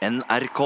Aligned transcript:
NRK. 0.00 0.60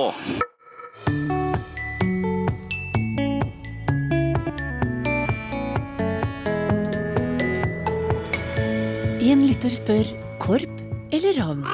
En 9.18 9.42
lytter 9.42 9.72
spør 9.74 10.12
korp 10.38 10.84
eller 11.10 11.34
ravn. 11.40 11.66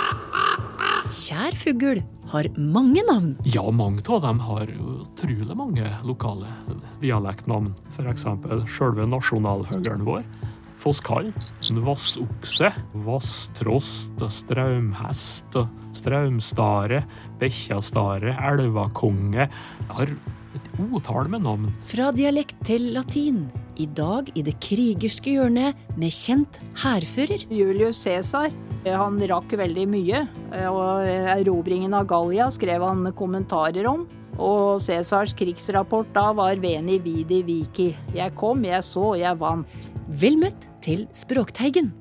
Kjær 1.12 1.53
fugl 1.61 2.01
har 2.33 2.49
mange 2.57 3.04
navn. 3.04 3.35
Ja, 3.44 3.67
mange 3.69 4.06
av 4.08 4.24
dem 4.24 4.40
har 4.47 4.65
utrolig 4.65 5.53
mange 5.53 5.85
lokale 6.08 6.49
dialektnavn. 7.04 7.74
F.eks. 7.92 8.24
selve 8.72 9.04
nasjonalfuglen 9.04 10.08
vår. 10.08 10.24
Fosskall, 10.81 11.28
vassokse, 11.85 12.71
vasstrost, 13.04 14.22
straumhest, 14.33 15.58
straumstare, 16.01 17.02
bekkjastare, 17.41 18.33
elvakonge. 18.48 19.45
Jeg 19.45 19.98
har 19.98 20.12
et 20.56 20.70
otall 20.89 21.29
med 21.30 21.45
navn. 21.45 21.66
Fra 21.91 22.09
dialekt 22.16 22.62
til 22.65 22.95
latin. 22.95 23.45
I 23.80 23.87
dag 23.97 24.30
i 24.37 24.45
det 24.45 24.56
krigerske 24.65 25.37
hjørnet 25.37 25.77
med 26.01 26.16
kjent 26.16 26.61
hærfører. 26.81 27.45
Julius 27.53 28.01
Cæsar. 28.06 28.48
Han 28.89 29.20
rakk 29.28 29.53
veldig 29.61 29.84
mye, 29.92 30.23
og 30.73 31.05
erobringen 31.05 31.92
av 31.97 32.09
Gallia 32.09 32.48
skrev 32.53 32.81
han 32.89 33.12
kommentarer 33.17 33.84
om. 33.92 34.09
Og 34.41 34.80
Cæsars 34.80 35.35
krigsrapport 35.37 36.15
da 36.17 36.30
var 36.37 36.61
Veni 36.62 36.98
vidi 37.05 37.43
viki. 37.45 37.91
Jeg 38.17 38.35
kom, 38.41 38.65
jeg 38.65 38.85
så, 38.87 39.12
jeg 39.21 39.37
vant. 39.41 39.91
Vel 40.09 40.41
møtt 40.41 40.71
til 40.85 41.05
Språkteigen. 41.15 41.93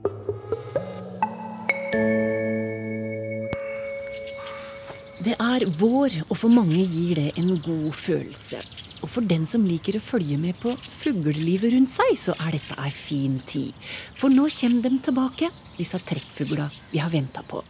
Det 5.20 5.36
er 5.36 5.66
vår, 5.82 6.22
og 6.30 6.38
for 6.40 6.48
mange 6.48 6.80
gir 6.80 7.20
det 7.20 7.34
en 7.38 7.58
god 7.60 7.92
følelse. 7.92 8.62
Og 9.04 9.10
for 9.12 9.24
den 9.28 9.46
som 9.48 9.66
liker 9.68 9.98
å 10.00 10.04
følge 10.04 10.38
med 10.40 10.56
på 10.64 10.72
fuglelivet 10.80 11.76
rundt 11.76 11.92
seg, 11.92 12.16
så 12.20 12.36
er 12.40 12.56
dette 12.56 12.78
ei 12.80 12.92
fin 12.96 13.36
tid. 13.44 13.76
For 14.16 14.32
nå 14.32 14.48
kommer 14.60 14.88
de 14.88 15.02
tilbake, 15.10 15.52
disse 15.76 16.00
trekkfugla 16.00 16.70
vi 16.94 17.04
har 17.04 17.12
venta 17.12 17.44
på. 17.44 17.64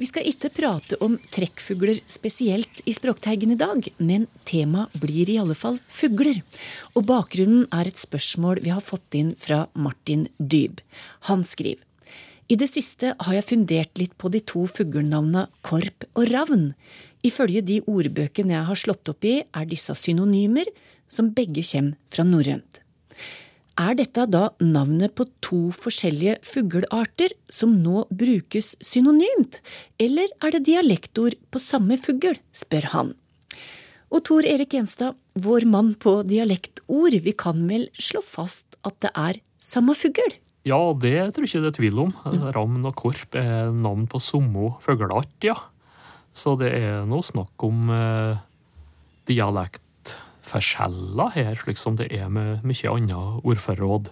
Vi 0.00 0.08
skal 0.08 0.24
ikke 0.24 0.48
prate 0.56 0.96
om 1.04 1.18
trekkfugler 1.28 1.98
spesielt 2.08 2.80
i 2.88 2.94
Språkteigen 2.96 3.52
i 3.52 3.58
dag, 3.60 3.84
men 4.00 4.24
temaet 4.48 4.94
blir 5.02 5.28
i 5.28 5.36
alle 5.42 5.56
fall 5.58 5.76
fugler. 5.92 6.40
Og 6.96 7.04
bakgrunnen 7.10 7.66
er 7.68 7.90
et 7.90 8.00
spørsmål 8.00 8.62
vi 8.64 8.72
har 8.72 8.80
fått 8.80 9.18
inn 9.20 9.34
fra 9.36 9.66
Martin 9.76 10.24
Dyb. 10.38 10.80
Han 11.28 11.44
skriver 11.44 11.84
i 12.50 12.56
det 12.58 12.66
siste 12.66 13.12
har 13.14 13.34
jeg 13.36 13.46
fundert 13.46 14.00
litt 14.00 14.16
på 14.18 14.26
de 14.34 14.40
to 14.42 14.64
fuglenavna 14.66 15.44
korp 15.62 16.02
og 16.18 16.24
ravn. 16.32 16.72
Ifølge 17.22 17.62
de 17.62 17.76
ordbøkene 17.86 18.56
jeg 18.56 18.66
har 18.66 18.80
slått 18.80 19.10
opp 19.12 19.26
i, 19.28 19.36
er 19.44 19.68
disse 19.70 19.94
synonymer, 19.94 20.66
som 21.06 21.30
begge 21.36 21.62
kommer 21.62 21.94
fra 22.10 22.26
norrønt. 22.26 22.80
Er 23.80 23.94
dette 23.96 24.26
da 24.28 24.50
navnet 24.60 25.14
på 25.16 25.24
to 25.40 25.70
forskjellige 25.72 26.34
fuglearter 26.44 27.32
som 27.48 27.78
nå 27.80 28.02
brukes 28.12 28.74
synonymt, 28.84 29.60
eller 29.96 30.28
er 30.44 30.52
det 30.52 30.66
dialektord 30.68 31.38
på 31.48 31.62
samme 31.62 31.96
fugl, 31.96 32.36
spør 32.52 32.90
han. 32.92 33.14
Og 34.10 34.24
Tor 34.26 34.44
Erik 34.44 34.74
Gjenstad, 34.74 35.16
vår 35.38 35.64
mann 35.70 35.94
på 35.96 36.18
dialektord, 36.28 37.16
vi 37.24 37.32
kan 37.32 37.62
vel 37.70 37.86
slå 37.96 38.20
fast 38.26 38.76
at 38.84 38.98
det 39.00 39.14
er 39.16 39.40
samme 39.56 39.96
fugl? 39.96 40.36
Ja, 40.68 40.80
det 40.92 41.30
tror 41.32 41.46
jeg 41.46 41.54
ikke 41.54 41.64
det 41.64 41.72
er 41.72 41.78
tvil 41.78 42.04
om. 42.04 42.14
Ravn 42.52 42.84
og 42.84 42.96
korp 43.00 43.38
er 43.38 43.70
navn 43.72 44.04
på 44.10 44.20
samme 44.20 44.74
fugleart, 44.84 45.32
ja. 45.46 45.56
Så 46.36 46.52
det 46.60 46.74
er 46.76 47.06
nå 47.08 47.22
snakk 47.24 47.64
om 47.64 47.88
eh, 47.94 48.42
dialektforskjeller 50.50 51.30
her, 51.34 51.54
slik 51.54 51.78
som 51.78 51.96
det 51.96 52.10
er 52.12 52.28
med 52.28 52.64
mye 52.64 52.90
annet 52.90 53.44
ordforråd. 53.44 54.10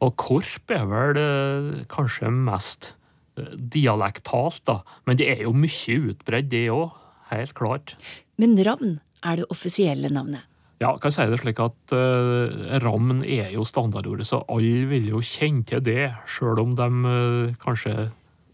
Og 0.00 0.16
korp 0.16 0.70
er 0.70 0.86
vel 0.86 1.16
eh, 1.16 1.84
kanskje 1.88 2.30
mest 2.30 2.94
eh, 3.38 3.56
dialektalt, 3.56 4.62
da. 4.66 4.82
Men 5.06 5.16
det 5.16 5.28
er 5.30 5.42
jo 5.46 5.52
mye 5.52 6.12
utbredt, 6.12 6.50
det 6.50 6.68
òg. 6.70 6.92
Helt 7.30 7.54
klart. 7.54 7.96
Men 8.38 8.54
ravn 8.54 9.00
er 9.24 9.40
det 9.40 9.48
offisielle 9.50 10.08
navnet. 10.12 10.44
Ja, 10.78 10.92
kan 11.00 11.08
jeg 11.08 11.16
si 11.16 11.24
det 11.32 11.40
slik 11.40 11.58
at 11.58 11.92
uh, 11.96 12.76
ravn 12.84 13.24
er 13.24 13.48
jo 13.54 13.64
standardordet, 13.64 14.26
så 14.28 14.42
alle 14.52 14.84
vil 14.90 15.08
jo 15.08 15.22
kjenne 15.24 15.64
til 15.64 15.80
det, 15.80 16.12
sjøl 16.28 16.60
om 16.60 16.74
de 16.76 16.88
uh, 17.08 17.54
kanskje 17.62 18.10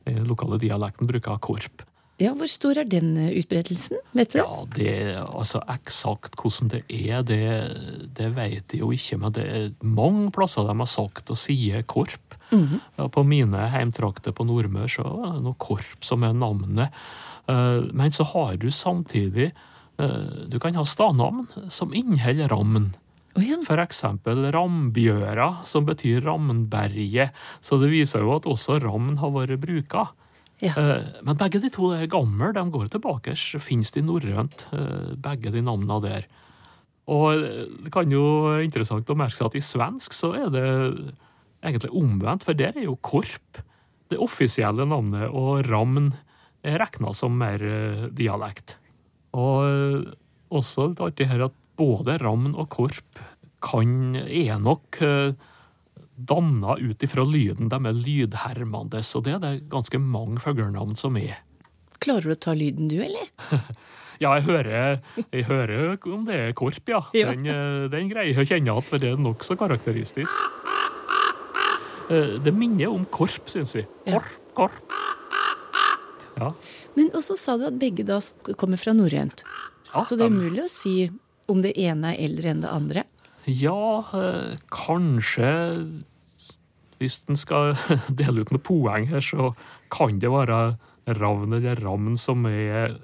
i 0.07 0.15
den 0.15 0.29
lokale 0.31 0.61
dialekten 0.63 1.11
bruker 1.11 1.43
korp. 1.43 1.83
Ja, 2.21 2.35
Hvor 2.37 2.51
stor 2.51 2.79
er 2.79 2.89
den 2.89 3.15
uh, 3.17 3.31
utbredelsen? 3.33 3.99
Vet 4.15 4.35
du? 4.35 4.43
Ja, 4.43 4.65
det, 4.77 4.93
altså 5.23 5.63
Eksakt 5.73 6.37
hvordan 6.39 6.71
det 6.75 6.83
er, 6.93 7.25
det, 7.27 7.41
det 8.15 8.29
vet 8.37 8.75
jeg 8.75 8.83
jo 8.83 8.93
ikke, 8.93 9.19
men 9.19 9.35
det 9.35 9.47
er 9.49 9.69
mange 9.81 10.31
plasser 10.35 10.69
de 10.69 10.77
har 10.77 10.91
sagt 10.91 11.33
og 11.33 11.41
sier 11.41 11.83
korp. 11.83 12.37
Mm 12.53 12.69
-hmm. 12.69 12.81
ja, 12.99 13.09
på 13.09 13.23
mine 13.25 13.69
heimtrakter 13.69 14.33
på 14.33 14.45
Nordmøre 14.45 14.89
så 14.89 15.03
er 15.03 15.33
det 15.33 15.43
noe 15.43 15.57
korp 15.59 16.05
som 16.05 16.23
er 16.23 16.33
navnet. 16.33 16.91
men 17.93 18.13
så 18.13 18.25
har 18.25 18.57
du 18.57 18.71
samtidig 18.71 19.53
du 20.49 20.59
kan 20.59 20.75
ha 20.75 20.85
stadnavn 20.85 21.47
som 21.71 21.95
inneholder 21.95 22.49
rammen. 22.49 22.95
Oh, 23.33 23.41
ja. 23.41 23.57
For 23.65 23.81
eksempel 23.81 24.51
Rambjøra, 24.53 25.65
som 25.65 25.87
betyr 25.89 26.21
Ramnberget. 26.27 27.33
Så 27.65 27.79
det 27.81 27.89
viser 27.93 28.21
jo 28.21 28.35
at 28.37 28.49
også 28.49 28.77
ramn 28.83 29.17
har 29.23 29.33
vært 29.33 29.63
bruka. 29.63 30.11
Ja. 30.63 30.77
Men 31.27 31.39
begge 31.41 31.59
de 31.63 31.73
to 31.75 31.91
er 31.97 32.07
gamle, 32.11 32.53
de 32.55 32.63
går 32.71 32.87
tilbake. 32.93 33.35
Finnes 33.59 33.91
de 33.95 34.05
norrønt, 34.07 34.69
begge 35.19 35.51
de 35.51 35.63
navnene 35.65 35.99
der. 36.05 36.29
Og 37.11 37.43
det 37.83 37.91
kan 37.95 38.13
jo 38.15 38.23
være 38.47 38.67
interessant 38.69 39.11
å 39.11 39.19
merke 39.19 39.35
seg 39.35 39.49
at 39.49 39.59
i 39.59 39.65
svensk 39.67 40.15
så 40.15 40.31
er 40.39 40.53
det 40.55 40.67
egentlig 41.63 41.91
omvendt, 41.99 42.47
for 42.47 42.55
der 42.59 42.79
er 42.79 42.87
jo 42.87 42.95
korp 43.03 43.59
det 44.13 44.21
offisielle 44.23 44.87
navnet, 44.87 45.27
og 45.35 45.67
ramn 45.67 46.13
er 46.63 46.79
regna 46.83 47.11
som 47.17 47.35
mer 47.39 47.63
dialekt. 48.15 48.77
Og 49.35 50.07
også 50.53 50.93
litt 50.93 51.03
artig 51.03 51.27
her 51.31 51.49
at 51.49 51.59
både 51.81 52.19
ramn 52.23 52.53
og 52.53 52.69
korp 52.71 53.23
kan, 53.63 54.15
er 54.23 54.59
nok 54.63 55.01
danna 56.29 56.77
ut 56.81 57.03
ifra 57.05 57.25
lyden. 57.27 57.71
De 57.73 57.79
er 57.79 57.97
lydhermende, 57.97 59.03
og 59.03 59.25
det 59.27 59.35
er 59.37 59.43
det 59.43 59.53
ganske 59.73 60.01
mange 60.03 60.43
fuglenavn 60.43 60.97
som 60.99 61.19
er. 61.21 61.41
Klarer 62.03 62.33
du 62.33 62.35
å 62.35 62.41
ta 62.49 62.55
lyden 62.59 62.91
du, 62.91 62.99
eller? 63.05 63.31
ja, 64.23 64.33
jeg 64.39 64.47
hører, 64.49 64.99
jeg 65.25 65.47
hører 65.51 66.09
om 66.11 66.27
det 66.29 66.39
er 66.49 66.57
korp, 66.59 66.83
ja. 66.91 67.05
Ja. 67.17 67.33
Den, 67.33 67.47
den 67.93 68.11
greier 68.11 68.33
jeg 68.33 68.43
å 68.43 68.49
kjenne 68.49 68.71
igjen, 68.71 68.89
for 68.89 69.03
det 69.03 69.13
er 69.13 69.23
nokså 69.23 69.59
karakteristisk. 69.61 70.47
Det 72.13 72.53
minner 72.53 72.91
om 72.93 73.07
korp, 73.09 73.47
syns 73.49 73.77
vi. 73.79 73.87
Korp, 74.11 74.35
korp. 74.59 74.99
Ja. 76.37 76.51
Men 76.97 77.13
også 77.17 77.37
sa 77.39 77.57
du 77.61 77.67
at 77.69 77.79
begge 77.81 78.05
da 78.09 78.19
kommer 78.59 78.81
fra 78.81 78.95
norrønt. 78.97 79.45
Ja, 79.93 80.05
Så 80.05 80.17
det 80.17 80.27
er 80.27 80.33
umulig 80.33 80.65
å 80.65 80.71
si 80.73 81.11
om 81.53 81.61
det 81.65 81.75
ene 81.81 82.15
er 82.15 82.25
eldre 82.27 82.53
enn 82.53 82.63
det 82.65 82.71
andre. 82.73 83.05
Ja, 83.47 84.05
eh, 84.15 84.57
kanskje 84.71 85.53
Hvis 86.99 87.23
en 87.29 87.37
skal 87.37 87.75
dele 88.21 88.45
ut 88.45 88.53
noen 88.55 88.63
poeng 88.63 89.09
her, 89.11 89.25
så 89.25 89.53
kan 89.91 90.21
det 90.23 90.31
være 90.31 90.77
ravn 91.19 91.57
eller 91.57 91.81
ravn 91.83 92.15
som 92.21 92.47
er 92.47 93.01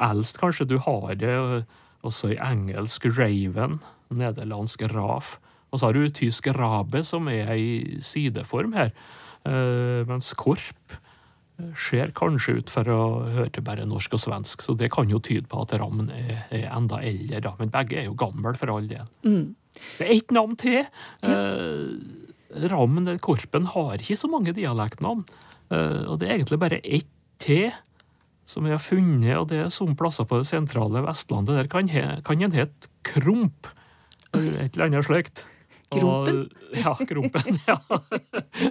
eldst, 0.00 0.40
kanskje. 0.40 0.68
Du 0.70 0.78
har 0.80 1.12
det 1.20 1.34
eh, 1.34 1.66
også 2.06 2.32
i 2.32 2.40
engelsk 2.40 3.04
raven, 3.18 3.80
nederlandsk 4.08 4.86
raf. 4.94 5.36
Og 5.70 5.80
så 5.80 5.90
har 5.90 5.98
du 5.98 6.08
tysk 6.08 6.48
rabe, 6.56 7.02
som 7.04 7.28
er 7.28 7.52
i 7.60 7.98
sideform 8.00 8.72
her. 8.78 8.94
Eh, 9.44 10.06
mens 10.08 10.32
korp 10.38 10.96
ser 11.80 12.12
kanskje 12.16 12.58
ut 12.60 12.72
for 12.72 12.88
å 12.92 13.02
høre 13.32 13.50
til 13.54 13.64
bare 13.64 13.86
norsk 13.88 14.16
og 14.16 14.20
svensk, 14.20 14.64
så 14.64 14.74
det 14.76 14.90
kan 14.92 15.08
jo 15.08 15.20
tyde 15.24 15.48
på 15.48 15.62
at 15.62 15.72
rammen 15.80 16.10
er, 16.12 16.42
er 16.52 16.66
enda 16.68 17.00
eldre, 17.00 17.40
da. 17.44 17.54
Men 17.60 17.72
begge 17.72 18.00
er 18.00 18.10
jo 18.10 18.18
gamle 18.18 18.52
for 18.58 18.72
all 18.74 18.88
del. 18.90 19.06
Mm. 19.24 19.54
Det 19.96 20.06
er 20.06 20.14
ett 20.16 20.34
navn 20.34 20.56
til. 20.60 20.86
Eh, 21.26 22.68
Ravn 22.70 23.02
eller 23.02 23.18
Korpen 23.22 23.68
har 23.72 24.00
ikke 24.00 24.18
så 24.18 24.30
mange 24.30 24.54
dialektnavn. 24.56 25.24
Eh, 25.70 26.02
og 26.06 26.20
det 26.20 26.28
er 26.28 26.38
egentlig 26.38 26.60
bare 26.62 26.80
ett 26.84 27.10
til 27.42 27.70
som 28.46 28.64
vi 28.64 28.70
har 28.70 28.80
funnet, 28.80 29.34
og 29.36 29.48
det 29.50 29.58
er 29.64 29.72
som 29.74 29.96
plasser 29.98 30.26
på 30.28 30.38
det 30.38 30.46
sentrale 30.48 31.02
Vestlandet. 31.02 31.56
Der 31.58 31.70
kan, 31.70 31.90
he, 31.90 32.04
kan 32.24 32.42
en 32.42 32.54
hete 32.54 32.90
Kromp. 33.06 33.66
Eller 34.34 34.66
et 34.66 34.76
eller 34.76 34.86
annet 34.86 35.08
slikt. 35.08 35.42
Krompen? 35.92 36.40
Og, 36.46 36.78
ja, 36.80 36.94
Krompen. 37.08 37.60
Ja. 37.68 37.76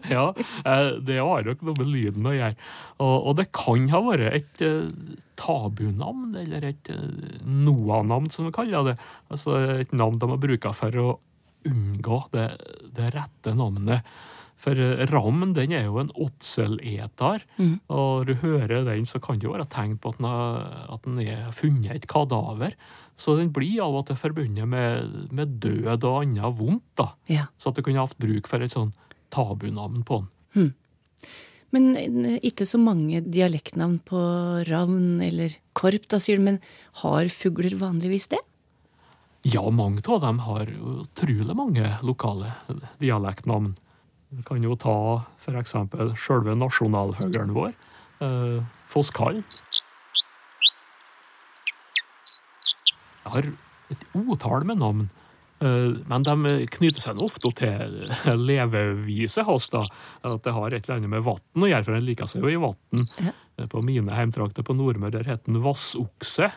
ja. 0.10 0.26
eh, 0.66 0.90
Det 1.06 1.20
har 1.22 1.46
nok 1.48 1.62
noe 1.64 1.78
med 1.80 1.92
lyden 1.94 2.28
å 2.28 2.34
gjøre. 2.36 2.58
Og, 3.00 3.16
og 3.30 3.38
det 3.40 3.48
kan 3.56 3.88
ha 3.94 4.02
vært 4.04 4.36
et 4.42 4.64
uh, 4.66 5.16
tabunavn, 5.40 6.36
eller 6.44 6.70
et 6.72 6.92
uh, 6.92 7.40
Noah-navn, 7.46 8.30
som 8.34 8.50
vi 8.50 8.56
kaller 8.56 8.92
det. 8.92 8.98
Altså 9.32 9.58
et 9.80 9.96
navn 9.96 10.20
de 10.22 10.32
har 10.34 10.42
brukt 10.42 10.70
for 10.76 11.02
å 11.02 11.10
unngå 11.66 12.22
det, 12.36 12.50
det 12.98 13.12
rette 13.16 13.56
navnet. 13.58 14.06
For 14.56 14.78
rammen 15.12 15.50
ram 15.52 15.56
den 15.58 15.74
er 15.76 15.88
jo 15.90 15.98
en 16.00 16.14
åtseleter, 16.16 17.44
Mm. 17.60 17.80
og 17.92 18.26
du 18.30 18.34
hører 18.40 18.86
den, 18.88 19.04
så 19.06 19.20
kan 19.20 19.38
det 19.40 19.48
jo 19.50 19.54
være 19.56 19.68
tegn 19.68 19.98
på 20.00 20.14
at 20.14 20.18
den 20.22 20.28
har, 20.30 20.62
at 20.96 21.04
den 21.04 21.20
er 21.20 21.52
funnet 21.52 21.92
et 21.96 22.08
kadaver. 22.08 22.76
Så 23.16 23.38
den 23.40 23.52
blir 23.56 23.80
av 23.86 23.96
og 23.96 24.08
til 24.10 24.18
forbundet 24.20 24.68
med, 24.68 25.14
med 25.32 25.60
død 25.64 26.04
og 26.04 26.22
annet 26.24 26.58
vondt. 26.60 26.88
da. 27.00 27.12
Ja. 27.32 27.46
Så 27.58 27.72
at 27.72 27.80
du 27.80 27.86
kunne 27.86 28.04
hatt 28.04 28.18
bruk 28.20 28.50
for 28.52 28.64
et 28.64 28.76
sånn 28.76 28.92
tabunavn 29.34 30.04
på 30.08 30.24
den. 30.24 30.32
Men 31.76 31.96
eh, 32.00 32.40
ikke 32.46 32.68
så 32.68 32.80
mange 32.80 33.22
dialektnavn 33.24 34.00
på 34.08 34.20
ravn 34.70 35.24
eller 35.24 35.56
korp, 35.76 36.08
da, 36.12 36.20
sier 36.24 36.40
du. 36.40 36.46
Men 36.48 36.60
har 37.04 37.32
fugler 37.34 37.76
vanligvis 37.80 38.30
det? 38.36 38.42
Ja, 39.46 39.62
mange 39.70 40.02
av 40.10 40.24
dem 40.24 40.40
har 40.42 40.70
utrolig 40.72 41.56
mange 41.58 41.92
lokale 42.02 42.56
dialektnavn. 43.02 43.76
Vi 44.34 44.44
kan 44.48 44.64
jo 44.66 44.74
ta 44.80 44.98
eksempel 45.52 46.16
sjølve 46.18 46.56
nasjonalfuglen 46.58 47.54
vår, 47.54 47.76
eh, 48.26 48.64
fosskall. 48.90 49.44
Jeg 53.26 53.34
har 53.34 53.48
et 53.94 54.04
otall 54.18 54.66
med 54.70 54.80
navn, 54.82 55.08
eh, 55.62 55.96
men 56.10 56.26
de 56.26 56.68
knytter 56.78 57.02
seg 57.02 57.22
ofte 57.22 57.52
til 57.58 57.98
leveviset 58.38 59.48
hans. 59.48 59.70
da, 59.74 59.86
At 60.24 60.44
det 60.46 60.54
har 60.54 60.74
et 60.74 60.86
eller 60.86 61.00
annet 61.00 61.14
med 61.16 61.26
vann 61.26 61.66
å 61.66 61.72
gjøre, 61.72 61.84
for 61.88 61.98
han 61.98 62.06
liker 62.06 62.30
seg 62.30 62.46
jo 62.46 62.54
i 62.54 62.62
vann. 62.62 63.10
Ja. 63.22 63.34
På 63.72 63.82
mine 63.86 64.14
heimtrakter 64.14 64.66
på 64.68 64.76
Nordmøre 64.76 65.18
der 65.18 65.30
heter 65.32 65.52
den 65.52 65.64
vassokse. 65.64 66.52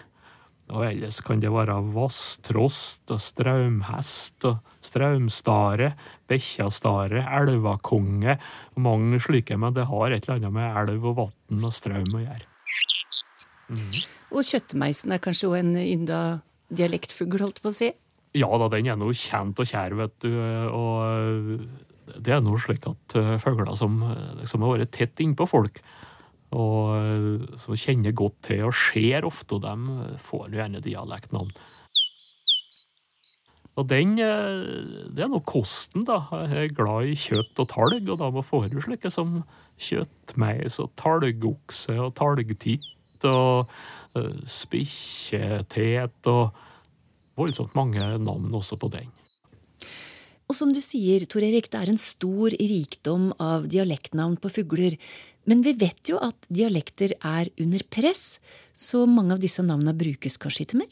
Og 0.68 0.84
ellers 0.84 1.22
kan 1.24 1.40
det 1.40 1.48
være 1.48 1.78
vasstrost 1.94 3.08
og 3.14 3.20
straumhest 3.24 4.44
og 4.44 4.58
straumstare, 4.84 5.94
bekkjastare, 6.28 7.22
elvakonge 7.38 8.34
og 8.74 8.82
mange 8.84 9.20
slike, 9.24 9.56
men 9.56 9.72
det 9.76 9.86
har 9.88 10.12
et 10.12 10.28
eller 10.28 10.42
annet 10.42 10.56
med 10.58 10.80
elv 10.82 11.08
og 11.08 11.16
vann 11.22 11.64
og 11.64 11.72
straum 11.72 12.12
å 12.18 12.20
gjøre. 12.20 12.44
Og 14.28 14.44
kjøttmeisen 14.44 15.12
er 15.12 15.24
kanskje 15.24 15.48
òg 15.48 15.58
en 15.62 15.74
ynda 15.80 16.20
dialektfugl, 16.68 17.40
holdt 17.42 17.62
på 17.64 17.72
å 17.72 17.76
si? 17.76 17.92
Ja 18.36 18.48
da, 18.60 18.68
den 18.72 18.90
er 18.90 18.98
nå 19.00 19.08
kjent 19.16 19.60
og 19.60 19.68
kjær, 19.68 19.96
vet 19.98 20.16
du, 20.24 20.34
og 20.74 21.64
det 22.16 22.34
er 22.34 22.44
nå 22.44 22.56
slik 22.60 22.86
at 22.88 23.16
eh, 23.18 23.34
fugler 23.42 23.74
som, 23.78 24.00
som 24.48 24.64
har 24.64 24.78
vært 24.78 24.94
tett 24.96 25.24
innpå 25.24 25.46
folk, 25.48 25.80
og 26.56 26.94
eh, 26.96 27.58
som 27.60 27.76
kjenner 27.78 28.16
godt 28.16 28.40
til 28.50 28.68
og 28.68 28.76
ser 28.76 29.28
ofte, 29.28 29.58
og 29.58 29.64
dem 29.66 29.88
får 30.22 30.56
gjerne 30.56 30.84
dialektnavn. 30.84 31.52
Og 33.78 33.86
den, 33.86 34.16
eh, 34.18 35.08
det 35.14 35.24
er 35.24 35.30
nå 35.30 35.40
kosten, 35.46 36.04
da. 36.08 36.24
Jeg 36.50 36.70
er 36.70 36.76
glad 36.76 37.12
i 37.12 37.18
kjøtt 37.18 37.62
og 37.62 37.70
talg, 37.70 38.08
og 38.10 38.20
da 38.20 38.30
må 38.34 38.44
får 38.44 38.70
du 38.72 38.80
slike 38.82 39.12
som 39.14 39.36
kjøttmeis 39.78 40.80
og 40.82 40.90
talgokse 40.98 41.94
og 42.02 42.16
talgtitt 42.18 42.86
og 43.26 43.70
uh, 44.14 44.40
spikkjetet 44.46 46.30
og 46.30 46.52
voldsomt 47.38 47.74
mange 47.78 48.02
navn 48.18 48.50
også 48.54 48.78
på 48.78 48.90
den. 48.92 49.08
Og 50.48 50.56
som 50.56 50.70
du 50.72 50.80
sier, 50.80 51.26
Tor 51.28 51.44
Erik, 51.44 51.68
det 51.68 51.80
er 51.82 51.90
en 51.92 52.00
stor 52.00 52.54
rikdom 52.56 53.34
av 53.42 53.66
dialektnavn 53.68 54.38
på 54.40 54.50
fugler. 54.54 54.96
Men 55.48 55.60
vi 55.64 55.74
vet 55.76 56.08
jo 56.08 56.20
at 56.24 56.48
dialekter 56.48 57.12
er 57.20 57.50
under 57.60 57.84
press, 57.92 58.38
så 58.72 59.02
mange 59.08 59.36
av 59.36 59.42
disse 59.42 59.64
navnene 59.64 59.96
brukes 59.96 60.38
kanskje 60.40 60.64
ikke 60.64 60.80
mer? 60.80 60.90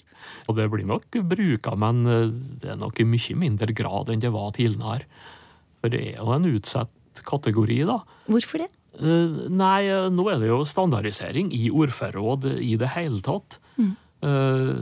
Og 0.51 0.59
det 0.59 0.69
blir 0.73 0.85
nok 0.89 1.09
bruka, 1.31 1.73
men 1.79 2.05
eh, 2.05 2.35
det 2.61 2.75
er 2.75 2.81
nok 2.81 3.01
i 3.01 3.09
mye 3.09 3.37
mindre 3.39 3.73
grad 3.77 4.13
enn 4.13 4.25
det 4.25 4.33
var 4.35 4.53
tidligere. 4.57 5.09
For 5.81 5.93
det 5.93 6.03
er 6.03 6.21
jo 6.21 6.33
en 6.37 6.49
utsatt 6.51 7.23
kategori, 7.25 7.81
da. 7.89 8.01
Hvorfor 8.29 8.65
det? 8.65 8.71
Eh, 8.97 9.37
Nei, 9.53 9.87
eh, 9.91 10.09
nå 10.11 10.25
er 10.33 10.41
det 10.41 10.49
jo 10.49 10.63
standardisering 10.65 11.53
i 11.53 11.69
ordførerråd 11.71 12.49
i 12.65 12.77
det 12.81 12.89
hele 12.97 13.21
tatt. 13.25 13.59
Mm. 13.79 13.95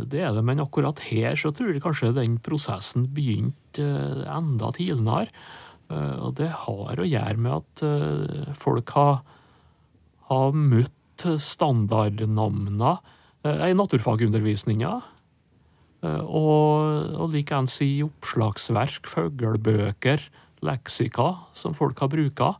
Det 0.08 0.20
er 0.22 0.30
det, 0.32 0.44
men 0.46 0.60
akkurat 0.62 1.00
her 1.10 1.34
så 1.36 1.50
tror 1.52 1.72
jeg 1.74 1.82
kanskje 1.82 2.12
den 2.16 2.36
prosessen 2.40 3.08
begynte 3.12 3.82
eh, 3.82 4.22
enda 4.30 4.70
tidligere. 4.72 5.26
Eh, 5.90 6.14
Og 6.22 6.36
det 6.38 6.48
har 6.62 7.00
å 7.02 7.04
gjøre 7.04 7.36
med 7.42 7.52
at 7.58 7.82
eh, 7.84 8.52
folk 8.56 8.94
har, 8.96 9.18
har 10.30 10.54
møtt 10.56 11.26
standardnavna 11.42 12.94
eh, 13.44 13.66
i 13.68 13.74
naturfagundervisninga. 13.76 14.94
Eh, 16.06 16.22
Og, 16.24 17.18
og 17.18 17.34
likeens 17.34 17.76
i 17.84 17.98
oppslagsverk, 18.06 19.10
fuglebøker, 19.10 20.24
leksika 20.64 21.28
som 21.52 21.74
folk 21.76 21.98
har 22.00 22.08
bruka. 22.14 22.54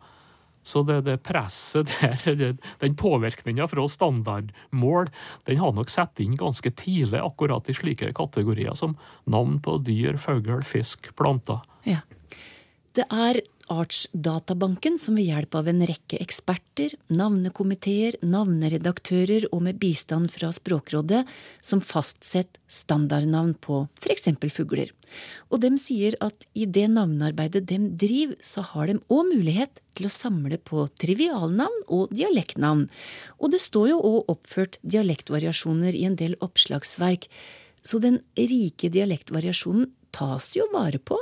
Så 0.65 0.83
det, 0.89 1.03
det 1.05 1.19
presset 1.27 1.91
der, 2.25 2.57
den 2.81 2.97
påvirkninga 2.97 3.69
fra 3.69 3.85
standardmål, 3.89 5.11
den 5.49 5.61
har 5.61 5.75
nok 5.77 5.93
satt 5.93 6.23
inn 6.25 6.39
ganske 6.41 6.73
tidlig 6.73 7.21
akkurat 7.21 7.69
i 7.69 7.77
slike 7.77 8.13
kategorier 8.17 8.75
som 8.79 8.97
navn 9.31 9.61
på 9.65 9.77
dyr, 9.85 10.17
fugl, 10.21 10.65
fisk, 10.67 11.13
planter. 11.19 11.61
Ja. 11.89 12.01
Det 12.95 13.05
er 13.11 13.43
Artsdatabanken 13.73 14.99
som 15.01 15.17
ved 15.17 15.31
hjelp 15.31 15.55
av 15.57 15.69
en 15.71 15.81
rekke 15.89 16.19
eksperter, 16.21 16.93
navnekomiteer, 17.09 18.19
navneredaktører 18.21 19.47
og 19.51 19.63
med 19.65 19.79
bistand 19.81 20.33
fra 20.35 20.51
Språkrådet 20.53 21.23
som 21.65 21.81
fastsetter 21.81 22.61
standardnavn 22.69 23.55
på 23.65 23.85
f.eks. 24.03 24.29
fugler. 24.53 24.91
Og 25.49 25.63
dem 25.63 25.79
sier 25.81 26.17
at 26.25 26.47
i 26.53 26.67
det 26.67 26.87
navnearbeidet 26.93 27.65
dem 27.71 27.93
driver, 27.97 28.37
så 28.41 28.65
har 28.73 28.91
de 28.91 28.99
òg 29.09 29.31
mulighet 29.31 29.81
til 29.95 30.09
å 30.09 30.13
samle 30.13 30.59
på 30.59 30.87
trivialnavn 31.01 31.85
og 31.89 32.13
dialektnavn. 32.15 32.89
Og 33.39 33.55
det 33.55 33.63
står 33.63 33.93
jo 33.95 34.01
òg 34.01 34.33
oppført 34.35 34.81
dialektvariasjoner 34.83 35.95
i 35.97 36.05
en 36.09 36.19
del 36.21 36.37
oppslagsverk, 36.45 37.29
så 37.85 38.01
den 38.01 38.21
rike 38.37 38.91
dialektvariasjonen 38.93 39.93
tas 40.15 40.55
jo 40.57 40.67
vare 40.73 41.01
på. 41.01 41.19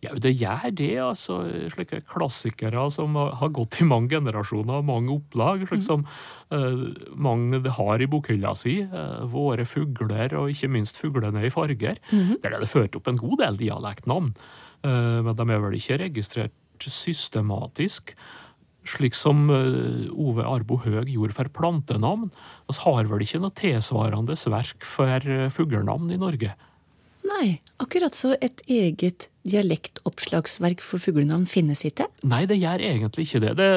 Ja, 0.00 0.14
det 0.16 0.32
gjør 0.40 0.70
det, 0.72 0.94
altså. 1.04 1.42
Slike 1.74 2.00
klassikere 2.08 2.86
som 2.92 3.18
har 3.18 3.52
gått 3.52 3.82
i 3.82 3.88
mange 3.88 4.08
generasjoner 4.14 4.80
og 4.80 4.86
mange 4.88 5.12
opplag. 5.12 5.66
Slik 5.68 5.84
som 5.84 6.06
uh, 6.06 6.84
mange 7.12 7.60
har 7.76 8.00
i 8.00 8.08
bokhylla 8.08 8.54
si. 8.56 8.78
Uh, 8.80 9.26
våre 9.28 9.66
fugler, 9.68 10.32
og 10.40 10.54
ikke 10.54 10.70
minst 10.72 11.00
fuglene 11.00 11.44
i 11.44 11.52
farger. 11.52 12.00
Der 12.10 12.48
er 12.48 12.62
det 12.62 12.70
ført 12.72 12.96
opp 12.96 13.10
en 13.12 13.20
god 13.20 13.42
del 13.42 13.60
dialektnavn. 13.60 14.32
uh, 14.88 15.20
men 15.20 15.36
de 15.36 15.48
er 15.50 15.64
vel 15.66 15.76
ikke 15.76 16.00
registrert 16.06 16.86
systematisk. 16.86 18.14
Slik 18.88 19.12
som 19.12 19.50
Ove 19.52 20.46
Arbo 20.48 20.78
Høeg 20.80 21.10
gjorde 21.12 21.36
for 21.36 21.50
plantenavn. 21.52 22.30
Vi 22.70 22.78
har 22.80 23.10
vel 23.10 23.26
ikke 23.26 23.42
noe 23.42 23.52
tilsvarende 23.52 24.38
verk 24.48 24.88
for 24.88 25.28
fuglenavn 25.52 26.08
i 26.08 26.16
Norge. 26.16 26.54
Nei, 27.28 27.50
akkurat 27.84 28.16
så 28.16 28.32
et 28.40 28.64
eget 28.64 29.28
dialektoppslagsverk 29.48 30.82
for 30.84 31.02
fuglenavn 31.02 31.46
finnes 31.48 31.84
ikke. 31.88 32.08
Nei, 32.28 32.44
det 32.50 32.60
gjør 32.60 32.84
egentlig 32.84 33.26
ikke 33.28 33.42
det. 33.46 33.54
Det, 33.60 33.70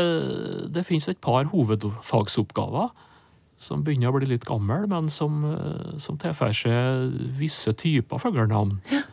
det 0.75 0.85
finnes 0.87 1.07
et 1.11 1.21
par 1.23 1.47
hovedfagsoppgaver 1.53 2.91
som 3.63 3.83
begynner 3.85 4.11
å 4.11 4.17
bli 4.17 4.27
litt 4.33 4.47
gammel, 4.47 4.89
men 4.91 5.07
som, 5.13 5.43
eh, 5.47 5.95
som 6.03 6.19
tilfører 6.19 6.57
seg 6.57 7.17
visse 7.39 7.71
typer 7.79 8.19
fuglenavn. 8.19 8.79
Ja. 8.91 9.05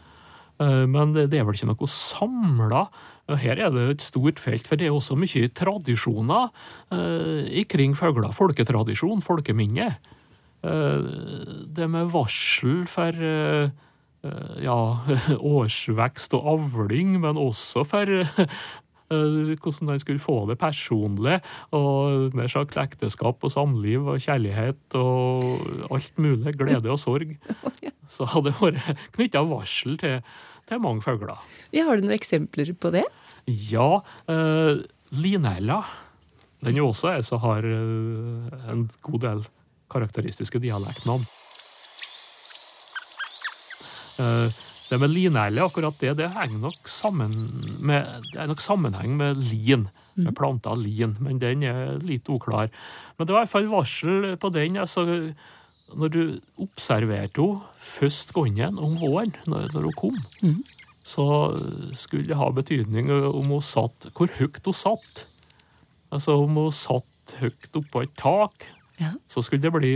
Men 0.61 1.15
det, 1.15 1.31
det 1.33 1.39
er 1.41 1.47
vel 1.49 1.57
ikke 1.57 1.71
noe 1.71 1.87
samla. 1.89 2.83
Her 3.41 3.61
er 3.65 3.71
det 3.73 3.85
et 3.95 4.05
stort 4.05 4.41
felt, 4.43 4.67
for 4.69 4.77
det 4.77 4.91
er 4.91 4.93
også 4.93 5.17
mye 5.17 5.49
tradisjoner 5.57 6.51
eh, 6.93 7.47
ikring 7.63 7.95
fugler. 7.97 8.29
Folketradisjon, 8.37 9.23
folkeminne. 9.25 9.95
Eh, 10.61 10.99
det 11.73 11.89
med 11.89 12.11
varsel 12.13 12.83
for 12.91 13.17
eh, 13.17 13.71
eh, 13.71 13.71
ja, 14.61 14.79
årsvekst 15.57 16.37
og 16.37 16.49
avling, 16.55 17.17
men 17.23 17.41
også 17.41 17.85
for 17.89 18.11
eh, 18.21 19.55
hvordan 19.57 19.93
han 19.95 20.03
skulle 20.03 20.23
få 20.23 20.37
det 20.51 20.59
personlig, 20.61 21.41
og 21.77 22.37
nær 22.37 22.53
sagt 22.53 22.79
ekteskap 22.81 23.43
og 23.47 23.55
samliv 23.55 24.11
og 24.13 24.21
kjærlighet 24.23 24.99
og 25.01 25.91
alt 25.91 26.21
mulig, 26.21 26.55
glede 26.59 26.93
og 26.93 27.01
sorg. 27.01 27.37
Så 28.11 28.27
hadde 28.27 28.51
det 28.51 28.59
vært 28.59 29.03
knytta 29.15 29.45
varsel 29.47 29.99
til, 30.01 30.21
til 30.67 30.83
mange 30.83 31.05
fugler. 31.05 31.39
Ja, 31.71 31.87
har 31.87 31.99
du 31.99 32.07
noen 32.07 32.17
eksempler 32.17 32.73
på 32.75 32.91
det? 32.95 33.07
Ja, 33.71 34.03
eh, 34.31 34.83
linella. 35.15 35.83
Den 36.61 36.77
er 36.77 36.85
også 36.85 37.15
en 37.15 37.25
som 37.25 37.41
har 37.45 37.65
eh, 37.65 38.65
en 38.73 38.89
god 39.07 39.23
del 39.25 39.45
karakteristiske 39.91 40.61
dialektnavn. 40.63 41.25
Eh, 44.21 44.59
det 44.91 44.99
med 44.99 45.13
linerle, 45.15 45.63
akkurat 45.63 45.95
det, 46.03 46.17
det 46.19 46.27
henger 46.35 46.59
nok 46.65 46.81
sammen 46.91 47.31
med, 47.87 48.09
det 48.33 48.41
er 48.43 48.49
nok 48.51 48.63
sammenheng 48.65 49.15
med 49.21 49.39
lin. 49.53 49.89
Med 50.21 50.35
planta 50.37 50.73
lin, 50.77 51.15
men 51.23 51.39
den 51.41 51.63
er 51.65 51.93
litt 52.05 52.27
uklar. 52.29 52.69
Men 53.17 53.27
det 53.29 53.33
var 53.33 53.45
i 53.45 53.47
hvert 53.47 53.53
fall 53.55 53.69
varsel 53.71 54.25
på 54.43 54.51
den. 54.53 54.77
altså 54.83 55.05
Når 55.95 56.11
du 56.13 56.21
observerte 56.61 57.41
henne 57.41 57.63
først 57.79 58.35
gangen 58.37 58.77
om 58.85 58.99
våren, 59.01 59.31
når, 59.47 59.71
når 59.73 59.87
hun 59.87 59.97
kom, 60.03 60.59
så 61.01 61.25
skulle 61.97 62.27
det 62.29 62.37
ha 62.37 62.51
betydning 62.53 63.09
om 63.15 63.55
hun 63.55 63.63
satt, 63.65 64.11
hvor 64.13 64.29
høyt 64.37 64.61
hun 64.67 64.77
satt. 64.77 65.25
Altså 66.11 66.35
Om 66.43 66.59
hun 66.59 66.75
satt 66.75 67.37
høyt 67.41 67.71
oppå 67.81 68.03
et 68.05 68.15
tak, 68.19 68.67
Ja. 69.01 69.15
så 69.31 69.41
skulle 69.47 69.63
det 69.63 69.73
bli 69.73 69.95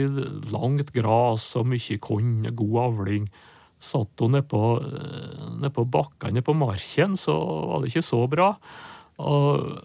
langt 0.54 0.94
gras 0.94 1.50
og 1.60 1.66
mye 1.68 1.98
korn 2.00 2.46
god 2.56 2.78
avling. 2.86 3.26
Satt 3.84 4.22
hun 4.24 4.32
nedpå 4.38 4.60
ned 5.60 5.74
på 5.76 5.84
bakkene 5.92 6.40
på 6.44 6.54
marken, 6.56 7.18
så 7.20 7.34
var 7.68 7.82
det 7.84 7.92
ikke 7.92 8.06
så 8.06 8.22
bra. 8.32 8.54
Og 9.20 9.82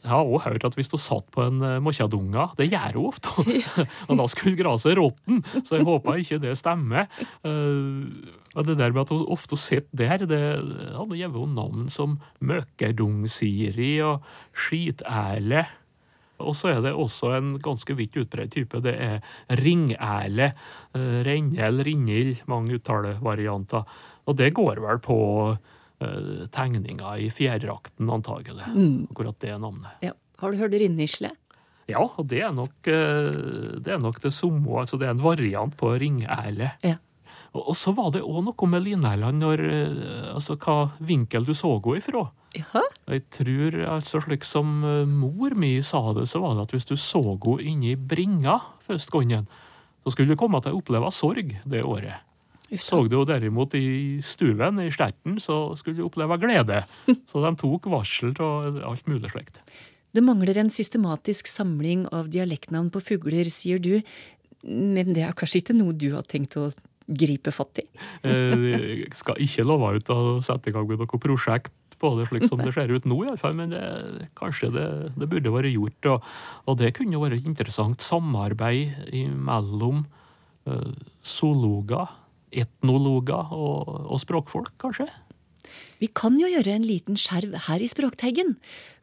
jeg 0.00 0.08
har 0.08 0.24
også 0.24 0.48
hørt 0.48 0.64
at 0.64 0.76
hvis 0.78 0.88
du 0.90 0.96
satt 0.98 1.26
på 1.34 1.42
en 1.44 1.60
eh, 1.66 1.80
mokkjadunga, 1.84 2.48
det 2.58 2.70
gjør 2.70 2.96
hun 2.96 3.08
ofte, 3.10 3.34
og 4.08 4.14
da 4.18 4.26
skulle 4.32 4.58
gresset 4.58 4.96
råtne, 4.98 5.42
så 5.60 5.76
jeg 5.76 5.86
håper 5.88 6.22
ikke 6.22 6.40
det 6.42 6.56
stemmer. 6.58 7.10
Eh, 7.44 8.38
Og 8.50 8.66
det 8.66 8.78
der 8.80 8.90
med 8.90 9.04
at 9.04 9.12
hun 9.14 9.28
ofte 9.30 9.54
sitter 9.60 9.94
der, 9.94 10.24
det 10.26 10.40
hadde 10.96 11.18
gitt 11.20 11.36
henne 11.36 11.54
navn 11.54 11.84
som 11.92 12.16
møkkerdungsiri 12.42 13.92
og 14.02 14.24
skitæle. 14.56 15.66
Og 16.40 16.56
så 16.56 16.72
er 16.74 16.80
det 16.84 16.94
også 16.96 17.34
en 17.36 17.52
ganske 17.62 17.96
vidt 17.98 18.16
utbredt 18.20 18.54
type. 18.56 18.80
Det 18.84 18.94
er 18.96 19.20
ringæle. 19.60 20.52
eh, 20.94 21.20
Rennel, 21.26 21.84
rinnild, 21.86 22.44
mange 22.50 22.78
uttalevarianter. 22.78 23.84
Og 24.26 24.36
det 24.36 24.52
går 24.54 24.80
vel 24.82 24.98
på 25.04 25.18
eh, 26.00 26.46
tegninga 26.52 27.16
i 27.18 27.30
fjærdrakten, 27.32 28.10
antagelig. 28.10 28.66
Akkurat 29.10 29.38
det 29.40 29.54
navnet. 29.58 29.92
Ja. 30.02 30.16
Har 30.40 30.52
du 30.52 30.56
hørt 30.56 30.72
rinnisle? 30.72 31.34
Ja, 31.90 32.00
og 32.06 32.26
det 32.30 32.40
er 32.46 32.52
nok 32.54 32.88
eh, 32.88 33.78
det, 33.82 33.92
er 33.92 34.00
nok 34.00 34.20
det 34.22 34.32
samme. 34.32 34.66
Altså 34.80 34.98
det 35.00 35.08
er 35.08 35.16
en 35.16 35.22
variant 35.24 35.76
på 35.76 35.92
ringæle. 36.00 36.72
Ja. 36.86 36.96
Og, 37.52 37.72
og 37.72 37.76
så 37.76 37.92
var 37.96 38.12
det 38.14 38.22
òg 38.22 38.44
noe 38.46 38.68
med 38.70 38.86
når 39.42 39.64
eh, 39.66 40.28
Altså 40.34 40.56
hva 40.60 40.92
vinkel 41.02 41.48
du 41.48 41.54
så 41.56 41.74
henne 41.76 41.98
ifra. 41.98 42.28
Jaha. 42.56 42.82
Jeg 43.10 43.22
tror, 43.30 43.76
altså 43.94 44.20
slik 44.24 44.46
som 44.46 44.80
eh, 44.86 45.04
mor 45.06 45.54
mi 45.58 45.76
sa 45.86 46.00
det, 46.16 46.26
så 46.30 46.40
var 46.42 46.56
det 46.56 46.66
at 46.66 46.74
hvis 46.74 46.88
du 46.88 46.96
så 46.98 47.22
henne 47.22 47.60
inni 47.62 47.94
bringa 47.94 48.58
første 48.86 49.14
gangen, 49.14 49.46
så 50.02 50.14
skulle 50.14 50.34
du 50.34 50.40
komme 50.40 50.58
til 50.64 50.74
å 50.74 50.80
oppleve 50.80 51.12
sorg 51.14 51.54
det 51.68 51.84
året. 51.86 52.26
Uff. 52.70 52.82
Så 52.82 53.04
du 53.06 53.16
henne 53.20 53.28
derimot 53.30 53.74
i 53.78 54.18
stuen, 54.24 54.82
i 54.82 54.90
sterten, 54.94 55.38
så 55.42 55.76
skulle 55.78 56.00
du 56.00 56.08
oppleve 56.08 56.38
glede. 56.42 56.82
Så 57.30 57.42
de 57.44 57.54
tok 57.58 57.86
varsel 57.90 58.34
av 58.42 58.82
alt 58.90 59.06
mulig 59.10 59.30
slikt. 59.30 59.62
Det 60.10 60.22
mangler 60.26 60.58
en 60.58 60.70
systematisk 60.74 61.46
samling 61.46 62.08
av 62.10 62.30
dialektnavn 62.34 62.90
på 62.90 63.02
fugler, 63.12 63.46
sier 63.50 63.78
du. 63.78 64.00
Men 64.66 65.14
det 65.14 65.22
er 65.22 65.36
kanskje 65.38 65.62
ikke 65.62 65.76
noe 65.78 65.94
du 65.94 66.10
har 66.16 66.26
tenkt 66.26 66.58
å 66.58 66.66
gripe 67.10 67.52
fatt 67.54 67.82
i? 67.82 67.86
Eh, 68.22 69.04
Jeg 69.04 69.14
skal 69.18 69.38
ikke 69.42 69.66
love 69.66 69.94
ut 69.98 70.10
å 70.14 70.18
sette 70.44 70.70
i 70.70 70.74
gang 70.74 70.86
med 70.88 71.02
noe 71.02 71.22
prosjekt 71.22 71.72
på 72.00 72.12
det 72.18 72.28
slik 72.30 72.46
som 72.48 72.62
det 72.62 72.72
ser 72.76 72.92
ut 72.92 73.06
nå, 73.08 73.18
i 73.24 73.30
alle 73.30 73.40
fall, 73.40 73.56
men 73.58 73.74
det, 73.74 74.30
kanskje 74.38 74.72
det, 74.74 74.86
det 75.20 75.28
burde 75.30 75.52
vært 75.54 75.72
gjort. 75.74 76.10
Og, 76.14 76.30
og 76.66 76.78
det 76.80 76.94
kunne 76.96 77.16
jo 77.16 77.24
være 77.24 77.40
et 77.40 77.48
interessant 77.50 78.00
samarbeid 78.04 79.12
mellom 79.36 80.06
uh, 80.68 80.92
zoologer, 81.22 82.16
etnologer 82.50 83.52
og, 83.54 83.90
og 84.10 84.22
språkfolk, 84.22 84.72
kanskje. 84.82 85.10
Vi 86.00 86.08
kan 86.16 86.38
jo 86.40 86.48
gjøre 86.48 86.72
en 86.72 86.86
liten 86.88 87.18
skjerv 87.20 87.52
her 87.66 87.82
i 87.84 87.88
Språkteigen, 87.90 88.54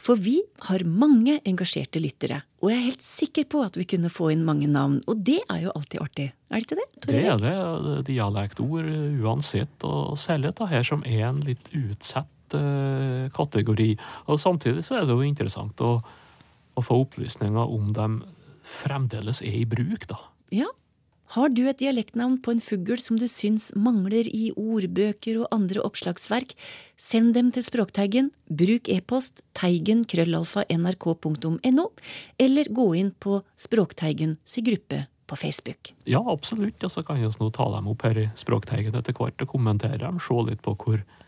for 0.01 0.17
vi 0.17 0.39
har 0.65 0.81
mange 0.89 1.37
engasjerte 1.45 2.01
lyttere. 2.01 2.41
Og 2.63 2.71
jeg 2.71 2.79
er 2.79 2.87
helt 2.87 3.05
sikker 3.05 3.45
på 3.51 3.61
at 3.61 3.77
vi 3.77 3.85
kunne 3.89 4.09
få 4.09 4.31
inn 4.33 4.41
mange 4.47 4.69
navn, 4.71 4.97
og 5.05 5.21
det 5.25 5.37
er 5.45 5.67
jo 5.67 5.75
alltid 5.77 6.01
artig. 6.01 6.27
Er 6.49 6.57
det 6.57 6.65
ikke 6.65 6.79
det? 6.79 6.87
Tor 7.03 7.11
Det 7.13 7.21
er 7.21 7.43
det. 7.43 7.53
eh, 7.53 8.01
Dialektord 8.09 8.89
uansett. 9.21 9.85
Og 9.85 10.17
særlig 10.17 10.49
dette 10.49 10.69
her 10.71 10.89
som 10.89 11.05
er 11.05 11.27
en 11.29 11.43
litt 11.45 11.69
utsatt 11.77 12.25
eh, 12.25 12.37
kategori. 13.35 13.91
Og 14.31 14.39
samtidig 14.39 14.85
så 14.87 14.99
er 14.99 15.07
det 15.07 15.15
jo 15.17 15.25
interessant 15.27 15.81
å, 15.83 15.97
å 16.77 16.81
få 16.85 17.01
opplysninger 17.03 17.75
om 17.75 17.93
de 17.95 18.07
fremdeles 18.67 19.41
er 19.45 19.61
i 19.61 19.65
bruk, 19.69 20.07
da. 20.09 20.19
Ja. 20.53 20.69
Har 21.35 21.49
du 21.51 21.65
et 21.67 21.81
dialektnavn 21.81 22.37
på 22.39 22.53
en 22.55 22.61
fugl 22.63 23.01
som 23.03 23.17
du 23.19 23.25
syns 23.27 23.73
mangler 23.75 24.29
i 24.31 24.45
ordbøker 24.55 25.41
og 25.41 25.49
andre 25.51 25.83
oppslagsverk, 25.83 26.53
send 26.95 27.33
dem 27.35 27.49
til 27.51 27.65
Språkteigen, 27.67 28.31
bruk 28.47 28.87
e-post 28.87 29.43
teigen.nrk.no, 29.59 30.63
nrk.no, 30.77 31.89
eller 32.39 32.71
gå 32.71 32.87
inn 32.95 33.11
på 33.11 33.41
Språkteigen 33.59 34.37
si 34.47 34.63
gruppe 34.63 35.03
på 35.27 35.35
Facebook. 35.35 35.91
Ja, 36.07 36.23
absolutt. 36.31 36.79
Og 36.87 36.91
så 36.95 37.03
kan 37.03 37.19
vi 37.19 37.27
nå 37.27 37.51
ta 37.51 37.67
dem 37.75 37.91
opp 37.91 38.07
her 38.07 38.23
i 38.23 38.29
Språkteigen 38.39 38.95
etter 38.95 39.15
hvert 39.17 39.43
og 39.43 39.51
kommentere 39.51 39.99
dem. 40.05 40.23
Se 40.23 40.39
litt 40.47 40.63
på 40.63 40.77
hvor, 40.79 41.01
eh, 41.03 41.26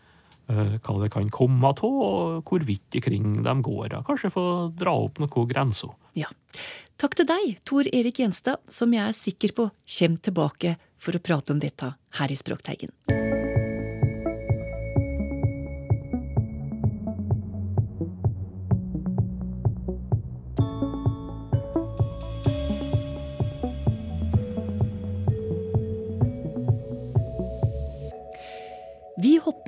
hva 0.50 0.96
det 1.02 1.10
kan 1.14 1.30
komme 1.32 1.70
av, 1.70 1.82
og 1.84 2.48
hvor 2.48 2.66
vidt 2.66 2.98
ikring 2.98 3.40
de 3.44 3.54
går. 3.66 4.00
Kanskje 4.06 4.32
få 4.34 4.44
dra 4.76 4.96
opp 5.06 5.20
noen 5.22 5.48
grenser. 5.50 5.94
Ja. 6.18 6.30
Takk 7.00 7.16
til 7.16 7.28
deg, 7.30 7.56
Tor 7.64 7.88
Erik 7.88 8.20
Gjenstad, 8.20 8.60
som 8.68 8.92
jeg 8.92 9.06
er 9.06 9.16
sikker 9.16 9.56
på 9.56 9.70
kommer 9.70 10.20
tilbake 10.26 10.76
for 11.00 11.16
å 11.16 11.24
prate 11.24 11.54
om 11.54 11.62
dette 11.62 11.94
her 12.20 12.32
i 12.32 12.36
Språkteigen. 12.36 12.92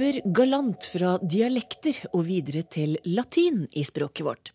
Hopper 0.03 0.33
galant 0.35 0.87
fra 0.91 1.15
dialekter 1.23 1.95
og 2.13 2.25
videre 2.27 2.65
til 2.67 2.97
latin 3.07 3.69
i 3.79 3.85
språket 3.87 4.27
vårt. 4.27 4.51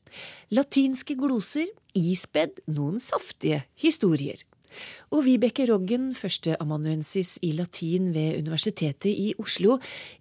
Latinske 0.51 1.15
gloser 1.15 1.69
ispedd 1.95 2.59
noen 2.67 2.99
saftige 2.99 3.63
historier. 3.79 4.43
Og 5.15 5.23
Vibeke 5.23 5.63
Roggen, 5.69 6.11
førsteamanuensis 6.13 7.37
i 7.47 7.53
latin 7.55 8.11
ved 8.13 8.41
Universitetet 8.41 9.07
i 9.07 9.29
Oslo. 9.39 9.77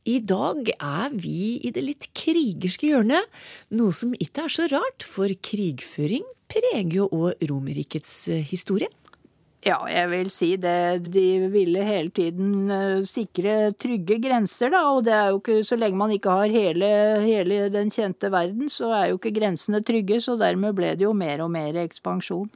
I 0.06 0.20
dag 0.22 0.70
er 0.76 1.10
vi 1.18 1.58
i 1.58 1.72
det 1.74 1.82
litt 1.82 2.06
krigerske 2.14 2.92
hjørnet, 2.92 3.26
noe 3.74 3.92
som 3.92 4.14
ikke 4.14 4.46
er 4.46 4.54
så 4.54 4.68
rart, 4.70 5.02
for 5.02 5.26
krigføring 5.26 6.22
preger 6.46 7.00
jo 7.00 7.10
òg 7.10 7.42
Romerrikets 7.50 8.28
historie. 8.46 8.88
Ja, 9.66 9.80
jeg 9.90 10.06
vil 10.12 10.28
si 10.30 10.52
det. 10.62 11.08
De 11.10 11.48
ville 11.50 11.82
hele 11.82 12.12
tiden 12.14 12.70
eh, 12.70 13.00
sikre 13.08 13.72
trygge 13.74 14.20
grenser, 14.22 14.70
da. 14.70 14.84
Og 14.94 15.02
det 15.08 15.14
er 15.16 15.32
jo 15.32 15.40
ikke, 15.40 15.56
så 15.66 15.78
lenge 15.80 15.98
man 15.98 16.12
ikke 16.14 16.36
har 16.38 16.52
hele, 16.54 16.90
hele 17.24 17.64
den 17.74 17.90
kjente 17.90 18.30
verden, 18.30 18.70
så 18.70 18.92
er 18.94 19.08
jo 19.10 19.18
ikke 19.18 19.34
grensene 19.34 19.82
trygge. 19.82 20.20
Så 20.22 20.36
dermed 20.38 20.76
ble 20.78 20.92
det 20.94 21.02
jo 21.08 21.10
mer 21.18 21.42
og 21.42 21.50
mer 21.50 21.80
ekspansjon. 21.82 22.46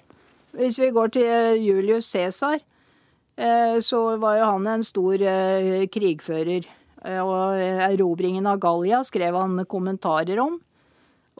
Hvis 0.54 0.78
vi 0.78 0.92
går 0.94 1.10
til 1.18 1.26
eh, 1.26 1.58
Julius 1.58 2.12
Cæsar, 2.14 2.62
eh, 3.34 3.80
så 3.82 4.04
var 4.22 4.38
jo 4.38 4.52
han 4.52 4.70
en 4.76 4.86
stor 4.86 5.26
krigfører. 5.90 6.76
Og 7.24 7.56
erobringen 7.56 8.44
av 8.46 8.58
Gallia 8.60 8.98
skrev 9.08 9.34
han 9.34 9.64
kommentarer 9.64 10.38
om. 10.42 10.58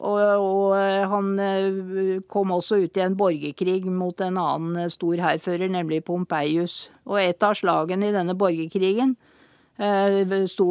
Og, 0.01 0.17
og 0.41 0.71
eh, 0.79 1.03
han 1.09 1.33
eh, 1.39 2.21
kom 2.31 2.53
også 2.55 2.79
ut 2.81 2.97
i 2.97 3.03
en 3.05 3.17
borgerkrig 3.17 3.83
mot 3.85 4.23
en 4.25 4.39
annen 4.41 4.79
eh, 4.81 4.89
stor 4.89 5.21
hærfører, 5.21 5.69
nemlig 5.69 6.01
Pompeius. 6.07 6.87
Og 7.05 7.19
et 7.21 7.45
av 7.45 7.53
slagene 7.57 8.09
i 8.09 8.15
denne 8.15 8.37
borgerkrigen 8.37 9.17
sto 10.51 10.65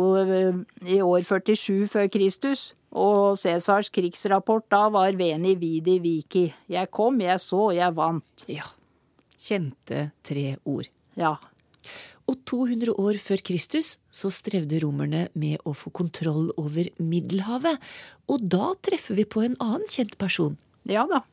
i 0.86 1.00
år 1.02 1.24
47 1.26 1.88
før 1.90 2.04
Kristus. 2.14 2.68
Og 2.94 3.38
Cæsars 3.38 3.88
krigsrapport 3.90 4.68
da 4.70 4.84
var 4.92 5.16
Veni 5.18 5.56
vidi 5.58 5.96
vici. 5.98 6.44
Jeg 6.70 6.90
kom, 6.94 7.18
jeg 7.18 7.42
så, 7.42 7.72
jeg 7.74 7.96
vant. 7.96 8.44
Ja, 8.46 8.68
kjente 9.34 10.10
tre 10.26 10.52
ord. 10.62 10.92
Ja. 11.18 11.34
Og 12.30 12.38
200 12.46 12.94
år 12.94 13.18
før 13.18 13.40
Kristus 13.42 13.96
så 14.14 14.30
strevde 14.30 14.78
romerne 14.84 15.26
med 15.34 15.58
å 15.66 15.74
få 15.74 15.90
kontroll 15.90 16.52
over 16.60 16.86
Middelhavet. 17.02 17.80
Og 18.30 18.44
da 18.46 18.70
treffer 18.78 19.18
vi 19.18 19.26
på 19.26 19.42
en 19.42 19.56
annen 19.58 19.88
kjent 19.90 20.14
person. 20.20 20.54
Ja 20.86 21.08
da. 21.10 21.24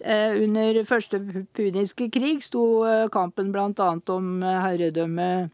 Eh, 0.00 0.40
Under 0.42 0.80
første 0.88 1.20
puniske 1.54 2.08
krig 2.10 2.40
sto 2.42 2.82
eh, 2.88 3.08
kampen 3.12 3.52
annet 3.54 4.08
om 4.10 4.42
eh, 4.42 4.62
herredømmet 4.64 5.52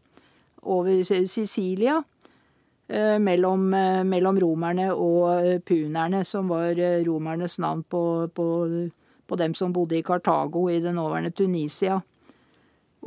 over 0.63 1.03
Sicilia. 1.03 2.01
Mellom, 2.89 3.67
mellom 4.09 4.37
romerne 4.41 4.87
og 4.97 5.61
punerne, 5.61 6.23
som 6.25 6.47
var 6.49 6.73
romernes 7.05 7.59
navn 7.61 7.83
på, 7.85 8.01
på, 8.33 8.47
på 9.29 9.37
dem 9.37 9.53
som 9.53 9.69
bodde 9.69 9.99
i 9.99 10.01
Kartago 10.01 10.63
i 10.73 10.79
det 10.81 10.95
nåværende 10.97 11.29
Tunisia. 11.29 11.99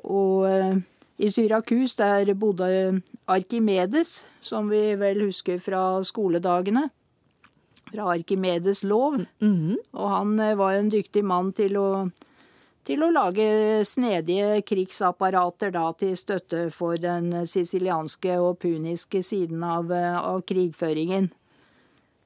Og 0.05 0.47
i 1.19 1.29
Syrakus 1.31 1.97
der 1.99 2.33
bodde 2.35 2.69
Arkimedes, 3.29 4.25
som 4.41 4.71
vi 4.71 4.95
vel 4.99 5.27
husker 5.27 5.61
fra 5.61 6.03
skoledagene. 6.05 6.89
Fra 7.93 8.09
Arkimedes 8.15 8.83
lov. 8.85 9.21
Mhm. 9.41 9.77
Og 9.93 10.11
han 10.11 10.39
eh, 10.41 10.57
var 10.59 10.79
en 10.79 10.91
dyktig 10.91 11.25
mann 11.25 11.53
til 11.53 11.77
å, 11.77 12.09
til 12.85 13.05
å 13.05 13.11
lage 13.13 13.85
snedige 13.85 14.63
krigsapparater 14.67 15.75
da, 15.75 15.91
til 15.93 16.17
støtte 16.17 16.71
for 16.73 16.97
den 16.97 17.47
sicilianske 17.47 18.39
og 18.41 18.59
puniske 18.65 19.23
siden 19.23 19.63
av, 19.63 19.93
av 19.93 20.43
krigføringen. 20.49 21.29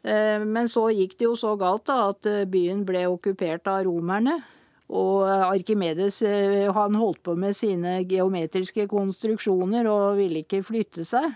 Eh, 0.07 0.45
men 0.47 0.71
så 0.71 0.89
gikk 0.95 1.19
det 1.19 1.27
jo 1.27 1.35
så 1.35 1.57
galt 1.59 1.89
da, 1.91 2.13
at 2.15 2.31
byen 2.49 2.87
ble 2.87 3.09
okkupert 3.11 3.67
av 3.67 3.83
romerne. 3.91 4.39
Og 4.87 5.25
Arkimedes 5.27 6.21
han 6.23 6.95
holdt 6.95 7.23
på 7.27 7.35
med 7.35 7.57
sine 7.59 7.99
geometriske 8.07 8.87
konstruksjoner 8.87 9.89
og 9.91 10.21
ville 10.21 10.45
ikke 10.45 10.63
flytte 10.63 11.03
seg. 11.07 11.33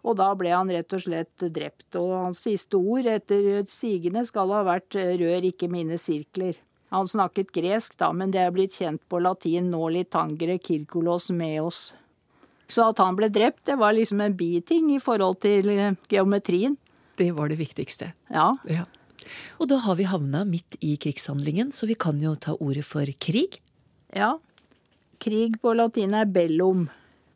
Og 0.00 0.16
da 0.16 0.30
ble 0.38 0.52
han 0.54 0.70
rett 0.72 0.96
og 0.96 1.02
slett 1.04 1.44
drept. 1.52 1.92
Og 2.00 2.14
hans 2.16 2.40
siste 2.46 2.78
ord 2.80 3.08
etter 3.10 3.62
sigende 3.68 4.24
skal 4.24 4.52
ha 4.56 4.62
vært 4.64 4.96
'rør 4.96 5.44
ikke 5.52 5.68
mine 5.68 6.00
sirkler'. 6.00 6.56
Han 6.90 7.06
snakket 7.06 7.52
gresk 7.54 7.96
da, 7.98 8.10
men 8.12 8.32
det 8.34 8.40
er 8.42 8.50
blitt 8.50 8.74
kjent 8.74 9.02
på 9.08 9.20
latin 9.22 9.70
nå 9.70 9.88
litt 9.94 10.10
tangere 10.10 10.58
kirkolos 10.58 11.30
med 11.30 11.60
oss. 11.62 11.94
Så 12.70 12.88
at 12.90 12.98
han 13.02 13.16
ble 13.18 13.28
drept, 13.30 13.64
det 13.66 13.76
var 13.78 13.94
liksom 13.94 14.20
en 14.20 14.34
biting 14.34 14.90
i 14.94 14.98
forhold 15.02 15.40
til 15.42 15.68
eh, 15.70 15.94
geometrien. 16.10 16.76
Det 17.18 17.30
var 17.36 17.50
det 17.50 17.58
viktigste. 17.60 18.12
Ja. 18.30 18.56
ja. 18.66 18.86
Og 19.58 19.70
da 19.72 19.80
har 19.84 19.98
vi 19.98 20.08
havna 20.08 20.44
midt 20.48 20.78
i 20.84 20.96
krigshandlingen, 21.00 21.72
så 21.72 21.88
vi 21.90 21.98
kan 21.98 22.20
jo 22.22 22.34
ta 22.34 22.56
ordet 22.58 22.86
for 22.88 23.08
krig. 23.20 23.60
Ja. 24.16 24.36
Krig 25.20 25.60
på 25.60 25.74
latin 25.76 26.16
er 26.16 26.30
bellum. 26.30 26.88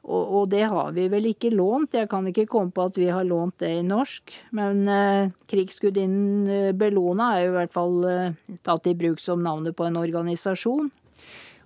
Og, 0.05 0.25
og, 0.37 0.49
det 0.53 0.67
har 0.69 0.91
vi 0.93 1.07
vel 1.09 1.31
ikke 1.31 1.53
lånt. 1.55 1.97
Jeg 1.97 2.11
kan 2.13 2.27
ikke 2.29 2.47
komme 2.51 2.75
på 2.77 2.85
at 2.91 2.99
vi 3.01 3.09
har 3.09 3.25
lånt 3.25 3.63
det 3.63 3.71
i 3.79 3.85
norsk. 3.87 4.35
Men 4.57 4.85
eh, 4.91 5.33
krigsgudinnen 5.49 6.51
eh, 6.53 6.73
Bellona 6.77 7.31
er 7.39 7.47
jo 7.47 7.55
i 7.55 7.57
hvert 7.57 7.73
fall 7.73 7.97
eh, 8.11 8.57
tatt 8.69 8.91
i 8.91 8.97
bruk 8.99 9.23
som 9.23 9.41
navnet 9.45 9.77
på 9.77 9.87
en 9.89 9.97
organisasjon. 10.01 10.91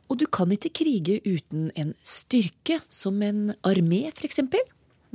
Og 0.08 0.20
du 0.20 0.24
kan 0.30 0.54
ikke 0.54 0.70
krige 0.84 1.18
uten 1.26 1.72
en 1.76 1.92
styrke, 2.06 2.78
som 2.88 3.18
en 3.26 3.50
armé 3.66 4.06
f.eks.? 4.14 4.40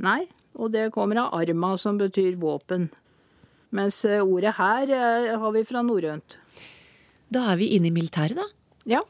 Nei, 0.04 0.20
og 0.54 0.74
det 0.74 0.90
kommer 0.94 1.24
av 1.24 1.34
arma, 1.40 1.72
som 1.80 1.96
betyr 1.98 2.36
våpen. 2.38 2.90
Mens 3.74 4.04
eh, 4.06 4.22
ordet 4.22 4.54
her 4.58 4.94
eh, 4.94 5.34
har 5.40 5.52
vi 5.54 5.64
fra 5.66 5.82
norrønt. 5.82 6.38
Da 7.34 7.48
er 7.52 7.58
vi 7.58 7.72
inne 7.74 7.90
i 7.90 7.94
militæret, 7.94 8.38
da? 8.38 8.46
Ja. 8.86 9.02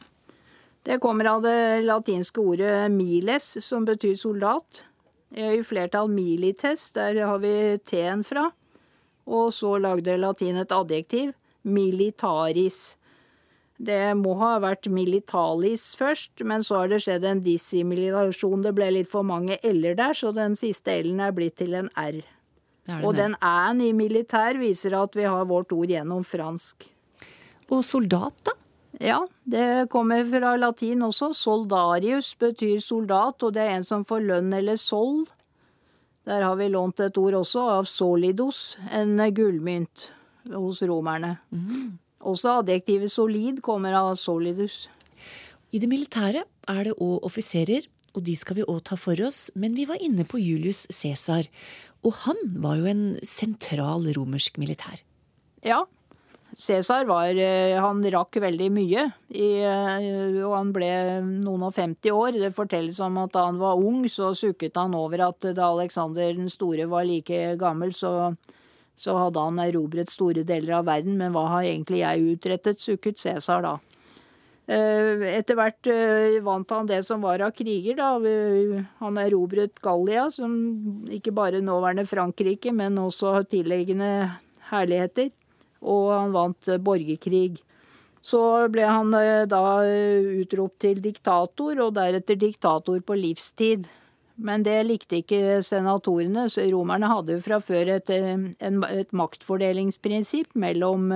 Det 0.84 1.00
kommer 1.00 1.28
av 1.32 1.44
det 1.44 1.84
latinske 1.84 2.40
ordet 2.40 2.90
miles, 2.92 3.46
som 3.64 3.86
betyr 3.88 4.16
soldat. 4.20 4.82
I 5.34 5.62
flertall 5.66 6.10
milites, 6.12 6.92
der 6.94 7.16
har 7.26 7.40
vi 7.42 7.54
t-en 7.82 8.22
fra. 8.24 8.44
Og 9.24 9.48
så 9.56 9.72
lagde 9.80 10.18
latin 10.20 10.60
et 10.60 10.72
adjektiv, 10.72 11.32
militaris. 11.64 12.94
Det 13.80 14.14
må 14.14 14.36
ha 14.38 14.52
vært 14.62 14.86
militalis 14.92 15.88
først, 15.98 16.44
men 16.46 16.62
så 16.62 16.82
har 16.82 16.92
det 16.92 17.00
skjedd 17.02 17.24
en 17.26 17.42
dissimilasjon. 17.42 18.62
Det 18.62 18.74
ble 18.76 18.92
litt 18.94 19.10
for 19.10 19.26
mange 19.26 19.58
l-er 19.64 19.96
der, 19.98 20.14
så 20.14 20.30
den 20.36 20.54
siste 20.58 20.94
l-en 21.00 21.24
er 21.24 21.34
blitt 21.34 21.58
til 21.58 21.74
en 21.80 21.90
r. 21.98 22.20
Og 23.00 23.14
den 23.16 23.36
æ-en 23.40 23.80
i 23.80 23.92
militær 23.96 24.58
viser 24.60 24.96
at 24.98 25.16
vi 25.16 25.24
har 25.24 25.46
vårt 25.48 25.72
ord 25.72 25.88
gjennom 25.88 26.24
fransk. 26.26 26.84
Og 27.72 27.80
soldat, 27.84 28.36
da? 28.44 28.58
Ja, 29.02 29.18
det 29.42 29.88
kommer 29.90 30.22
fra 30.28 30.52
latin 30.60 31.02
også. 31.02 31.32
Soldarius 31.34 32.34
betyr 32.38 32.78
soldat, 32.84 33.42
og 33.42 33.54
det 33.56 33.64
er 33.64 33.78
en 33.78 33.86
som 33.86 34.04
får 34.06 34.22
lønn 34.28 34.52
eller 34.54 34.76
sold. 34.78 35.32
Der 36.24 36.44
har 36.44 36.56
vi 36.56 36.70
lånt 36.70 37.00
et 37.04 37.18
ord 37.20 37.40
også, 37.40 37.64
av 37.80 37.88
solidos, 37.90 38.76
en 38.92 39.18
gullmynt 39.34 40.10
hos 40.52 40.82
romerne. 40.86 41.36
Mm. 41.50 41.98
Også 42.24 42.60
adjektivet 42.60 43.12
solid 43.12 43.60
kommer 43.64 43.96
av 43.98 44.14
solidus. 44.16 44.86
I 45.74 45.80
det 45.82 45.90
militære 45.90 46.44
er 46.70 46.82
det 46.86 46.94
òg 47.02 47.26
offiserer, 47.26 47.88
og 48.14 48.22
de 48.24 48.36
skal 48.38 48.60
vi 48.60 48.68
òg 48.70 48.78
ta 48.86 48.96
for 48.96 49.18
oss, 49.26 49.48
men 49.58 49.74
vi 49.74 49.88
var 49.90 50.00
inne 50.00 50.24
på 50.28 50.38
Julius 50.38 50.86
Cæsar, 50.86 51.48
og 52.04 52.14
han 52.26 52.40
var 52.62 52.78
jo 52.80 52.88
en 52.90 53.04
sentral 53.24 54.06
romersk 54.16 54.58
militær. 54.60 55.00
Ja, 55.64 55.84
Cæsar 56.54 57.06
var 57.08 57.34
eh, 57.34 57.74
Han 57.82 58.02
rakk 58.14 58.36
veldig 58.42 58.68
mye, 58.70 59.04
i, 59.34 59.48
eh, 59.58 60.44
og 60.44 60.54
han 60.54 60.70
ble 60.74 60.90
noen 61.24 61.64
og 61.66 61.74
50 61.74 62.14
år. 62.14 62.38
Det 62.38 62.52
fortelles 62.54 63.00
om 63.02 63.18
at 63.24 63.32
da 63.34 63.46
han 63.48 63.58
var 63.58 63.80
ung, 63.80 64.04
så 64.08 64.30
sukket 64.38 64.78
han 64.78 64.94
over 64.94 65.26
at 65.30 65.48
da 65.56 65.70
Alexander 65.72 66.34
den 66.36 66.50
store 66.52 66.86
var 66.90 67.08
like 67.08 67.56
gammel, 67.58 67.90
så, 67.96 68.32
så 68.94 69.16
hadde 69.18 69.46
han 69.48 69.58
erobret 69.64 70.12
store 70.12 70.44
deler 70.46 70.78
av 70.78 70.86
verden. 70.86 71.18
Men 71.18 71.34
hva 71.34 71.48
har 71.56 71.66
egentlig 71.66 72.04
jeg 72.04 72.36
utrettet, 72.36 72.82
sukket 72.82 73.18
Cæsar 73.18 73.64
da. 73.66 73.76
Eh, 74.64 75.24
etter 75.34 75.58
hvert 75.58 75.88
vant 76.44 76.70
han 76.72 76.88
det 76.88 77.02
som 77.04 77.20
var 77.24 77.42
av 77.44 77.52
kriger, 77.56 77.98
da. 77.98 78.14
Han 79.02 79.20
erobret 79.20 79.80
Gallia, 79.84 80.30
som 80.32 80.54
ikke 81.12 81.34
bare 81.36 81.60
nåværende 81.64 82.06
Frankrike, 82.08 82.72
men 82.72 83.00
også 83.02 83.42
tilliggende 83.50 84.10
herligheter 84.70 85.32
og 85.84 86.10
han 86.12 86.34
vant 86.34 86.68
eh, 86.68 86.80
borgerkrig. 86.82 87.60
Så 88.24 88.40
ble 88.72 88.86
han 88.88 89.12
eh, 89.18 89.44
da 89.50 89.64
eh, 89.84 90.32
utropt 90.42 90.80
til 90.86 91.02
diktator, 91.04 91.76
og 91.84 91.94
deretter 91.98 92.40
diktator 92.40 93.00
på 93.04 93.18
livstid. 93.20 93.88
Men 94.34 94.64
det 94.66 94.80
likte 94.88 95.20
ikke 95.20 95.60
senatorene, 95.62 96.48
så 96.50 96.64
romerne 96.66 97.10
hadde 97.10 97.36
jo 97.36 97.44
fra 97.44 97.60
før 97.62 97.92
et, 98.00 98.10
et 98.10 99.12
maktfordelingsprinsipp 99.14 100.56
mellom 100.58 101.12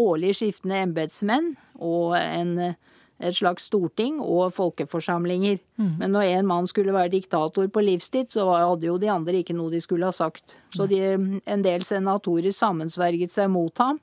årlig 0.00 0.34
skiftende 0.38 0.80
embetsmenn 0.84 1.52
og 1.82 2.16
en, 2.18 2.74
et 3.22 3.36
slags 3.36 3.68
storting 3.70 4.18
og 4.22 4.52
folkeforsamlinger. 4.56 5.60
Mm. 5.80 5.92
Men 6.00 6.14
når 6.16 6.30
en 6.30 6.48
mann 6.50 6.68
skulle 6.70 6.94
være 6.94 7.12
diktator 7.14 7.68
på 7.72 7.84
livstid, 7.84 8.32
så 8.34 8.46
hadde 8.50 8.88
jo 8.88 8.98
de 8.98 9.12
andre 9.12 9.40
ikke 9.42 9.56
noe 9.56 9.72
de 9.72 9.82
skulle 9.82 10.08
ha 10.08 10.14
sagt. 10.14 10.56
Så 10.74 10.88
de, 10.90 11.00
en 11.44 11.64
del 11.64 11.86
senatorer 11.86 12.54
sammensverget 12.54 13.32
seg 13.34 13.50
mot 13.52 13.82
ham. 13.82 14.00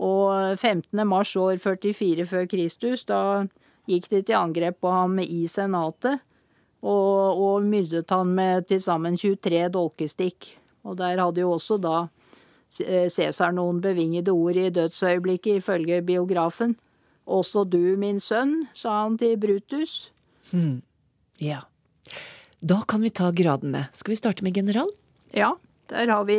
Og 0.00 0.58
15. 0.58 1.04
mars 1.06 1.36
år 1.38 1.60
44 1.62 2.26
før 2.26 2.48
Kristus, 2.50 3.04
da 3.06 3.44
gikk 3.90 4.08
de 4.10 4.22
til 4.24 4.38
angrep 4.38 4.80
på 4.82 4.90
ham 4.90 5.20
i 5.22 5.44
senatet. 5.50 6.22
Og, 6.84 7.40
og 7.40 7.64
myrdet 7.64 8.10
han 8.12 8.34
med 8.36 8.66
til 8.68 8.82
sammen 8.82 9.16
23 9.16 9.68
dolkestikk. 9.72 10.50
Og 10.84 10.98
der 10.98 11.20
hadde 11.20 11.40
jo 11.40 11.54
også 11.54 11.78
da 11.80 12.06
Cæsar 12.80 13.52
noen 13.54 13.80
bevingede 13.84 14.32
ord 14.34 14.56
i 14.56 14.70
dødsøyeblikket, 14.74 15.62
ifølge 15.62 16.02
biografen. 16.02 16.76
Også 17.24 17.64
du, 17.64 17.96
min 17.96 18.20
sønn, 18.20 18.66
sa 18.74 19.04
han 19.04 19.18
til 19.18 19.38
Brutus. 19.40 20.10
Hmm. 20.50 20.82
Ja. 21.40 21.64
Da 22.64 22.82
kan 22.88 23.04
vi 23.04 23.12
ta 23.12 23.30
gradene. 23.32 23.88
Skal 23.92 24.12
vi 24.12 24.20
starte 24.20 24.44
med 24.44 24.54
general? 24.56 24.90
Ja, 25.34 25.54
der 25.88 26.10
har 26.12 26.24
vi 26.28 26.38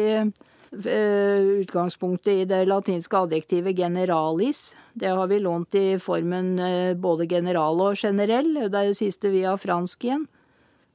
Eh, 0.83 1.41
utgangspunktet 1.61 2.33
i 2.33 2.45
det 2.45 2.65
latinske 2.67 3.17
adjektivet 3.17 3.77
generalis. 3.77 4.75
Det 4.93 5.07
har 5.07 5.27
vi 5.27 5.39
lånt 5.39 5.75
i 5.75 5.95
formen 6.01 6.59
eh, 6.59 6.93
både 6.93 7.27
general 7.31 7.79
og 7.79 7.95
generell. 7.95 8.51
Det 8.53 8.75
er 8.75 8.89
det 8.91 8.97
siste 8.99 9.31
via 9.31 9.55
fransk 9.57 10.03
igjen. 10.03 10.25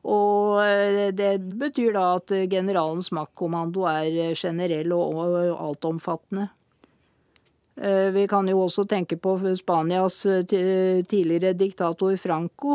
Og 0.09 0.61
eh, 0.65 1.11
det 1.13 1.33
betyr 1.61 1.93
da 1.97 2.07
at 2.17 2.33
generalens 2.51 3.11
maktkommando 3.13 3.85
er 3.91 4.35
generell 4.39 4.95
og 4.97 5.37
altomfattende. 5.57 6.49
Vi 7.81 8.27
kan 8.29 8.45
jo 8.51 8.59
også 8.67 8.83
tenke 8.85 9.17
på 9.17 9.39
Spanias 9.57 10.19
tidligere 10.51 11.55
diktator 11.57 12.13
Franco. 12.21 12.75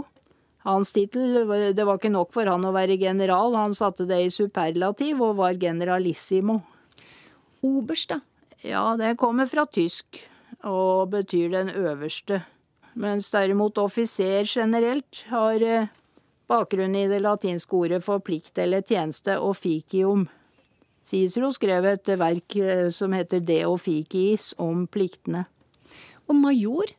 Hans 0.66 0.96
tittel 0.96 1.44
Det 1.78 1.86
var 1.86 2.00
ikke 2.00 2.10
nok 2.10 2.32
for 2.34 2.50
han 2.50 2.66
å 2.66 2.72
være 2.74 2.98
general, 2.98 3.54
han 3.54 3.76
satte 3.78 4.08
det 4.10 4.18
i 4.24 4.32
superlativ 4.34 5.22
og 5.22 5.36
var 5.38 5.60
generalissimo 5.62 6.64
oberst, 7.66 8.16
da? 8.16 8.20
Ja, 8.66 8.96
det 8.98 9.18
kommer 9.22 9.46
fra 9.50 9.68
tysk 9.70 10.24
og 10.66 11.12
betyr 11.14 11.52
den 11.54 11.70
øverste. 11.70 12.42
Mens 12.98 13.30
derimot 13.34 13.78
offiser 13.78 14.48
generelt 14.50 15.26
har 15.30 15.62
eh, 16.46 16.48
bakgrunn 16.48 16.96
i 16.96 17.08
det 17.08 17.22
latinske 17.22 17.76
ordet 17.76 18.04
for 18.04 18.20
plikt 18.20 18.58
eller 18.58 18.82
tjeneste 18.82 19.40
officium. 19.40 20.28
Cicero 21.06 21.52
skrev 21.54 21.86
et 21.86 22.08
verk 22.18 22.56
eh, 22.56 22.90
som 22.90 23.14
heter 23.14 23.40
De 23.40 23.66
officiis 23.66 24.54
om 24.58 24.88
pliktene. 24.88 25.46
Og 26.28 26.36
major? 26.36 26.96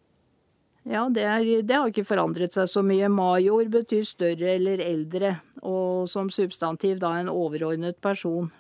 Ja, 0.87 1.09
det, 1.11 1.25
er, 1.27 1.43
det, 1.67 1.75
har 1.75 1.91
ikke 1.91 2.07
forandret 2.07 2.55
seg 2.55 2.69
så 2.71 2.83
mye. 2.87 3.09
Major 3.11 3.67
betyr 3.67 4.05
større 4.07 4.53
eller 4.55 4.79
eldre, 4.85 5.33
og 5.67 6.07
som 6.07 6.31
substantiv 6.31 7.01
da 7.03 7.17
en 7.19 7.33
overordnet 7.33 7.99
person. 7.99 8.53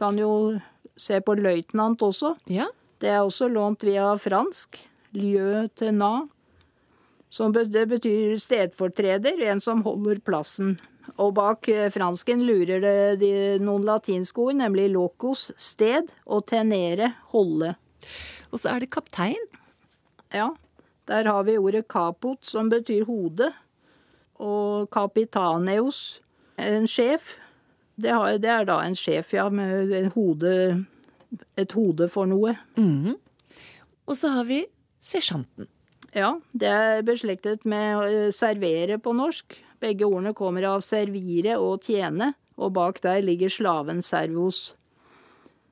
Kan 0.00 0.18
jo 0.18 0.58
se 0.98 1.20
på 1.22 1.36
løytnant 1.38 2.02
også. 2.02 2.34
Ja. 2.50 2.66
Det 2.98 3.12
er 3.12 3.22
også 3.22 3.46
lånt 3.48 3.86
via 3.86 4.10
fransk. 4.18 4.80
Lieu 5.14 5.68
tenant. 5.78 6.26
Som 7.30 7.54
det 7.54 7.86
betyr 7.86 8.34
stedfortreder, 8.42 9.38
en 9.46 9.60
som 9.62 9.84
holder 9.86 10.18
plassen. 10.26 10.74
Og 11.20 11.34
bak 11.36 11.68
eh, 11.70 11.88
fransken 11.92 12.42
lurer 12.46 12.82
det 12.82 12.96
de, 13.22 13.32
noen 13.62 13.86
latinske 13.86 14.42
ord, 14.42 14.58
nemlig 14.58 14.88
locos, 14.94 15.50
sted, 15.58 16.10
og 16.26 16.44
tenere, 16.50 17.12
holde. 17.32 17.74
Og 18.50 18.60
så 18.60 18.74
er 18.74 18.82
det 18.82 18.90
kaptein. 18.94 19.46
Ja. 20.34 20.50
Der 21.10 21.26
har 21.26 21.42
vi 21.46 21.58
ordet 21.58 21.88
kapot, 21.90 22.44
som 22.46 22.70
betyr 22.70 23.06
hode. 23.08 23.50
Og 24.40 24.90
kapitaneos, 24.92 26.20
en 26.58 26.86
sjef. 26.88 27.36
Det, 28.00 28.12
har, 28.14 28.38
det 28.40 28.50
er 28.50 28.68
da 28.68 28.78
en 28.84 28.96
sjef, 28.96 29.34
ja, 29.36 29.48
med 29.52 29.92
en 29.96 30.10
hode, 30.14 30.52
et 31.58 31.74
hode 31.76 32.08
for 32.08 32.30
noe. 32.30 32.54
Mm. 32.78 33.18
Og 34.06 34.16
så 34.16 34.32
har 34.38 34.48
vi 34.48 34.62
sersjanten. 35.02 35.68
Ja, 36.16 36.34
det 36.52 36.68
er 36.68 37.04
beslektet 37.06 37.64
med 37.68 37.96
å 37.96 38.30
servere 38.34 38.98
på 38.98 39.12
norsk. 39.14 39.60
Begge 39.80 40.08
ordene 40.08 40.34
kommer 40.36 40.66
av 40.74 40.82
servire 40.84 41.56
og 41.62 41.86
tjene, 41.86 42.32
og 42.60 42.74
bak 42.76 42.98
der 43.04 43.22
ligger 43.24 43.52
slaven 43.52 44.02
servos. 44.04 44.74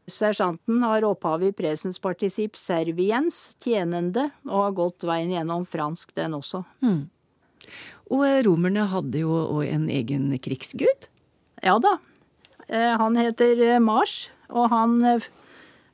Sersjanten 0.09 0.81
har 0.87 1.05
opphav 1.05 1.43
i 1.45 1.51
presens 1.53 1.99
partisipp 2.01 2.57
serviens, 2.57 3.51
tjenende, 3.61 4.31
og 4.49 4.63
har 4.63 4.77
gått 4.79 5.05
veien 5.05 5.35
gjennom 5.35 5.67
fransk, 5.69 6.15
den 6.17 6.39
også. 6.39 6.63
Og 8.09 8.23
eh, 8.25 8.39
romerne 8.47 8.87
hadde 8.89 9.21
jo 9.21 9.35
òg 9.59 9.67
en 9.69 9.89
egen 9.93 10.31
krigsgud. 10.41 11.11
Ja 11.61 11.77
da. 11.83 11.99
Eh, 12.69 12.95
Han 12.97 13.19
heter 13.21 13.61
eh, 13.75 13.83
Mars, 13.85 14.31
og 14.49 14.71
han 14.73 14.97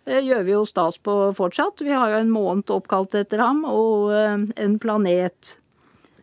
eh, 0.06 0.22
gjør 0.24 0.46
vi 0.46 0.54
jo 0.54 0.64
stas 0.68 0.98
på 0.98 1.16
fortsatt. 1.36 1.82
Vi 1.84 1.92
har 1.92 2.14
jo 2.14 2.22
en 2.22 2.32
måned 2.32 2.70
oppkalt 2.74 3.14
etter 3.18 3.42
ham, 3.42 3.64
og 3.68 4.12
eh, 4.14 4.48
en 4.64 4.78
planet. 4.82 5.58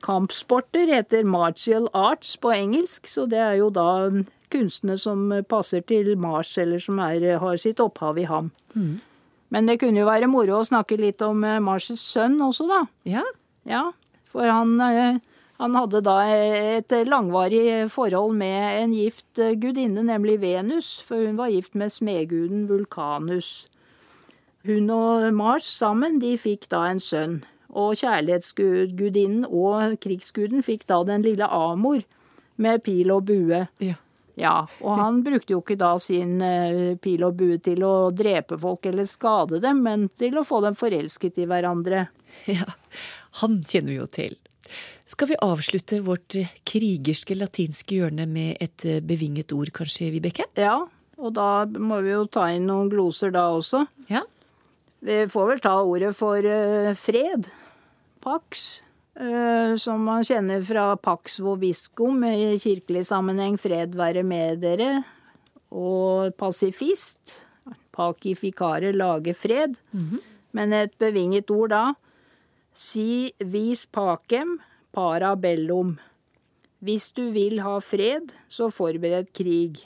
Kampsporter 0.02 0.90
heter 0.90 1.28
martial 1.30 1.86
arts 1.94 2.34
på 2.42 2.50
engelsk, 2.56 3.06
så 3.06 3.28
det 3.30 3.38
er 3.38 3.60
jo 3.60 3.70
da 3.70 4.10
kunstene 4.52 4.98
som 5.00 5.30
passer 5.50 5.84
til 5.88 6.16
Mars, 6.20 6.56
eller 6.58 6.82
som 6.82 7.00
er, 7.04 7.24
har 7.40 7.62
sitt 7.62 7.80
opphav 7.80 8.18
i 8.18 8.26
ham. 8.26 8.50
Men 9.52 9.68
det 9.68 9.82
kunne 9.82 10.00
jo 10.02 10.08
være 10.08 10.30
moro 10.32 10.62
å 10.62 10.68
snakke 10.68 10.98
litt 11.00 11.22
om 11.26 11.44
eh, 11.44 11.60
Mars' 11.64 11.92
sønn 12.00 12.40
også, 12.42 12.68
da. 12.72 12.84
Ja, 13.08 13.26
Ja, 13.68 13.92
for 14.32 14.48
han, 14.48 14.80
eh, 14.82 15.20
han 15.60 15.76
hadde 15.78 16.02
da 16.02 16.16
et 16.32 16.94
langvarig 17.06 17.92
forhold 17.92 18.34
med 18.40 18.80
en 18.80 18.96
gift 18.96 19.40
eh, 19.40 19.54
gudinne, 19.60 20.02
nemlig 20.08 20.40
Venus, 20.42 20.96
for 21.06 21.22
hun 21.28 21.38
var 21.38 21.52
gift 21.54 21.76
med 21.76 21.92
smedguden 21.94 22.64
Vulkanus. 22.72 23.68
Hun 24.68 24.92
og 24.94 25.26
Mars 25.34 25.66
sammen, 25.66 26.20
de 26.22 26.36
fikk 26.38 26.68
da 26.72 26.86
en 26.92 27.02
sønn. 27.02 27.40
Og 27.72 27.96
kjærlighetsgudinnen 28.02 29.46
og 29.48 29.98
krigsguden 30.04 30.64
fikk 30.66 30.86
da 30.92 31.02
den 31.08 31.24
lille 31.26 31.48
Amor 31.48 32.04
med 32.62 32.84
pil 32.86 33.14
og 33.16 33.28
bue. 33.32 33.66
ja. 33.82 33.98
Ja, 34.40 34.64
og 34.82 34.96
han 34.98 35.20
brukte 35.26 35.54
jo 35.54 35.60
ikke 35.60 35.76
da 35.78 35.92
sin 36.02 36.40
eh, 36.42 36.96
pil 37.04 37.24
og 37.28 37.36
bue 37.38 37.58
til 37.62 37.84
å 37.86 38.12
drepe 38.16 38.58
folk 38.58 38.88
eller 38.90 39.06
skade 39.06 39.60
dem, 39.62 39.82
men 39.86 40.08
til 40.18 40.40
å 40.40 40.46
få 40.48 40.62
dem 40.66 40.78
forelsket 40.80 41.42
i 41.44 41.48
hverandre. 41.50 42.08
Ja, 42.48 42.64
han 43.42 43.60
kjenner 43.68 43.92
vi 43.92 43.98
jo 44.00 44.08
til. 44.08 44.38
Skal 45.12 45.34
vi 45.34 45.38
avslutte 45.44 46.00
vårt 46.06 46.38
eh, 46.40 46.54
krigerske 46.64 47.36
latinske 47.36 48.00
hjørne 48.00 48.26
med 48.30 48.56
et 48.64 48.86
eh, 48.88 49.02
bevinget 49.04 49.52
ord, 49.54 49.74
kanskje, 49.76 50.14
Vibeke? 50.16 50.48
Ja, 50.56 50.78
og 51.20 51.34
da 51.36 51.66
må 51.68 52.00
vi 52.06 52.14
jo 52.16 52.24
ta 52.32 52.48
inn 52.56 52.70
noen 52.72 52.90
gloser 52.90 53.36
da 53.36 53.50
også. 53.52 53.84
Ja. 54.10 54.24
Vi 55.02 55.18
får 55.30 55.48
vel 55.50 55.62
ta 55.64 55.76
ordet 55.82 56.14
for 56.18 56.46
eh, 56.46 56.94
fred. 56.98 57.50
Pax. 58.22 58.84
eh, 59.18 59.76
som 59.82 60.04
man 60.06 60.24
kjenner 60.24 60.62
fra 60.64 60.96
pax 60.98 61.40
vobiscum 61.42 62.24
i 62.30 62.58
kirkelig 62.62 63.06
sammenheng, 63.10 63.58
fred 63.60 63.96
være 63.98 64.24
med 64.24 64.62
dere. 64.62 65.04
Og 65.72 66.34
pasifist. 66.38 67.40
Pacificare, 67.96 68.92
lage 68.94 69.34
fred. 69.36 69.78
Men 70.54 70.74
et 70.74 70.94
bevinget 71.00 71.50
ord 71.52 71.70
da. 71.74 71.84
Si 72.74 73.32
vis 73.40 73.86
pacem 73.86 74.60
parabellum. 74.96 75.98
Hvis 76.82 77.12
du 77.14 77.30
vil 77.32 77.60
ha 77.62 77.78
fred, 77.80 78.32
så 78.50 78.70
forbered 78.74 79.30
krig. 79.38 79.84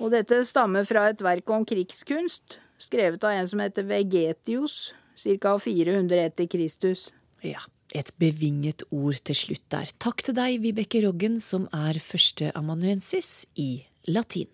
Og 0.00 0.10
dette 0.10 0.40
stammer 0.44 0.84
fra 0.84 1.08
et 1.12 1.22
verk 1.22 1.48
om 1.54 1.64
krigskunst, 1.64 2.58
skrevet 2.82 3.22
av 3.24 3.36
en 3.36 3.48
som 3.48 3.62
heter 3.62 3.86
Vegetius, 3.88 4.92
ca. 5.40 5.56
400 5.58 6.26
etter 6.28 6.50
Kristus. 6.50 7.08
Ja, 7.44 7.62
et 7.94 8.12
bevinget 8.20 8.84
ord 8.90 9.20
til 9.26 9.38
slutt 9.38 9.64
der. 9.72 9.90
Takk 10.02 10.24
til 10.26 10.36
deg, 10.38 10.60
Vibeke 10.64 11.04
Roggen, 11.06 11.38
som 11.42 11.68
er 11.74 12.00
førsteamanuensis 12.02 13.34
i 13.60 13.84
latin. 14.10 14.50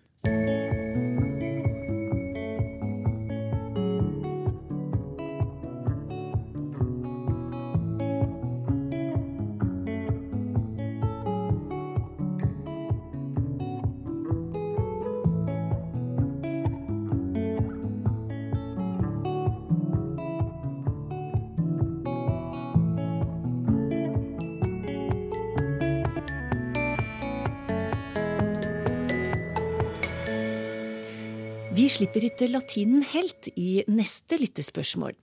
Vi 31.79 31.85
slipper 31.87 32.25
ikke 32.27 32.49
latinen 32.51 33.05
helt 33.07 33.47
i 33.55 33.85
neste 33.87 34.35
lyttespørsmål. 34.41 35.13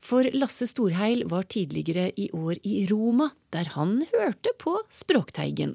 For 0.00 0.24
Lasse 0.32 0.64
Storheil 0.70 1.26
var 1.28 1.44
tidligere 1.52 2.06
i 2.16 2.30
år 2.32 2.62
i 2.64 2.86
Roma, 2.88 3.26
der 3.52 3.68
han 3.74 3.98
hørte 4.14 4.54
på 4.62 4.72
Språkteigen. 4.88 5.74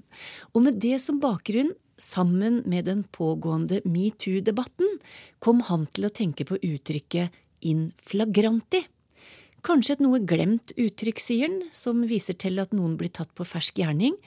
Og 0.55 0.65
med 0.65 0.81
det 0.81 0.97
som 1.03 1.21
bakgrunn, 1.21 1.69
sammen 2.01 2.63
med 2.65 2.89
den 2.89 3.05
pågående 3.13 3.83
metoo-debatten, 3.85 4.97
kom 5.37 5.61
han 5.69 5.85
til 5.93 6.09
å 6.09 6.13
tenke 6.23 6.49
på 6.49 6.57
uttrykket 6.57 7.29
in 7.69 7.91
flagranti. 8.01 8.87
Kanskje 9.61 9.99
et 9.99 10.05
noe 10.07 10.25
glemt 10.25 10.73
uttrykk, 10.73 11.21
sier 11.21 11.45
han, 11.51 11.61
som 11.69 12.07
viser 12.09 12.39
til 12.41 12.57
at 12.63 12.73
noen 12.73 12.97
blir 12.97 13.13
tatt 13.13 13.35
på 13.37 13.45
fersk 13.45 13.83
gjerning. 13.85 14.17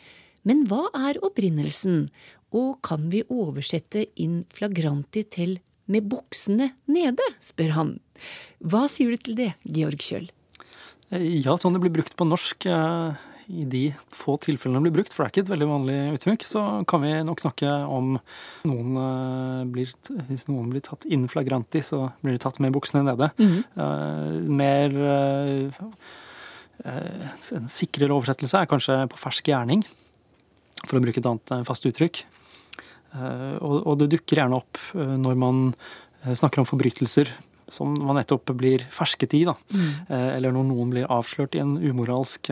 Men 0.46 0.68
hva 0.70 0.84
er 1.08 1.18
opprinnelsen, 1.26 2.12
og 2.54 2.76
kan 2.86 3.10
vi 3.10 3.26
oversette 3.26 4.12
in 4.22 4.44
flagranti 4.54 5.26
til 5.26 5.58
med 5.92 6.08
buksene 6.10 6.72
nede, 6.90 7.22
spør 7.42 7.76
han. 7.76 7.94
Hva 8.64 8.86
sier 8.90 9.12
du 9.12 9.22
til 9.22 9.38
det, 9.38 9.52
Georg 9.64 10.02
Kjøll? 10.02 10.28
Ja, 11.14 11.54
sånn 11.60 11.76
det 11.76 11.84
blir 11.84 11.94
brukt 11.94 12.16
på 12.18 12.26
norsk 12.26 12.66
eh, 12.66 13.26
i 13.46 13.64
de 13.70 13.82
få 14.10 14.34
tilfellene 14.42 14.80
det 14.80 14.88
blir 14.88 14.96
brukt, 14.98 15.14
for 15.14 15.22
det 15.22 15.28
er 15.28 15.34
ikke 15.34 15.44
et 15.44 15.52
veldig 15.52 15.68
vanlig 15.70 15.98
uttrykk, 16.16 16.46
så 16.50 16.62
kan 16.90 17.04
vi 17.04 17.12
nok 17.26 17.42
snakke 17.42 17.70
om 17.94 18.16
noen 18.66 18.98
eh, 19.02 19.60
blir, 19.70 19.92
hvis 20.30 20.48
noen 20.50 20.72
blir 20.72 20.82
tatt 20.86 21.06
in 21.06 21.28
flagranti, 21.30 21.82
så 21.86 22.08
blir 22.24 22.34
de 22.34 22.42
tatt 22.42 22.58
med 22.62 22.74
buksene 22.74 23.04
nede. 23.06 23.30
Eh, 23.38 24.40
mer 24.50 24.98
eh, 25.12 25.82
eh, 26.82 27.44
En 27.54 27.70
sikrere 27.70 28.16
oversettelse 28.16 28.64
er 28.64 28.70
kanskje 28.70 28.98
på 29.12 29.20
fersk 29.20 29.52
gjerning, 29.52 29.86
for 30.82 30.98
å 30.98 31.04
bruke 31.04 31.22
et 31.22 31.30
annet 31.30 31.54
eh, 31.54 31.66
fast 31.68 31.86
uttrykk. 31.86 32.24
Eh, 33.16 33.58
og, 33.64 33.96
det 34.00 34.12
dukker 34.14 34.42
gjerne 34.42 34.60
opp 34.60 34.80
eh, 34.96 35.18
når 35.20 35.36
man 35.40 35.68
eh, 35.72 36.32
snakker 36.36 36.62
om 36.62 36.68
forbrytelser 36.68 37.32
som 37.72 37.96
man 37.98 38.14
nettopp 38.14 38.52
blir 38.54 38.84
fersket 38.94 39.32
i, 39.34 39.40
da. 39.42 39.56
Mm. 39.74 39.86
Eller 40.14 40.52
når 40.54 40.68
noen 40.68 40.90
blir 40.92 41.08
avslørt 41.10 41.56
i 41.58 41.58
en 41.58 41.72
umoralsk 41.82 42.46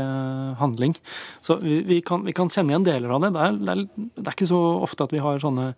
handling. 0.58 0.96
Så 1.38 1.54
vi, 1.62 2.00
kan, 2.02 2.24
vi 2.26 2.32
kan 2.34 2.50
kjenne 2.50 2.72
igjen 2.74 2.86
deler 2.88 3.12
av 3.14 3.22
det. 3.22 3.28
Det 3.36 3.44
er, 3.44 3.60
det, 3.60 3.76
er, 3.76 4.08
det 4.16 4.24
er 4.24 4.34
ikke 4.34 4.48
så 4.50 4.58
ofte 4.82 5.06
at 5.06 5.14
vi 5.14 5.20
har 5.22 5.38
sånne 5.38 5.68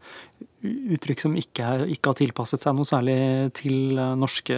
uttrykk 0.97 1.27
som 1.27 1.37
ikke, 1.37 1.69
er, 1.69 1.85
ikke 1.93 2.15
har 2.15 2.19
tilpasset 2.23 2.65
seg 2.65 2.79
noe 2.79 2.89
særlig 2.89 3.19
til 3.61 4.01
norske, 4.17 4.57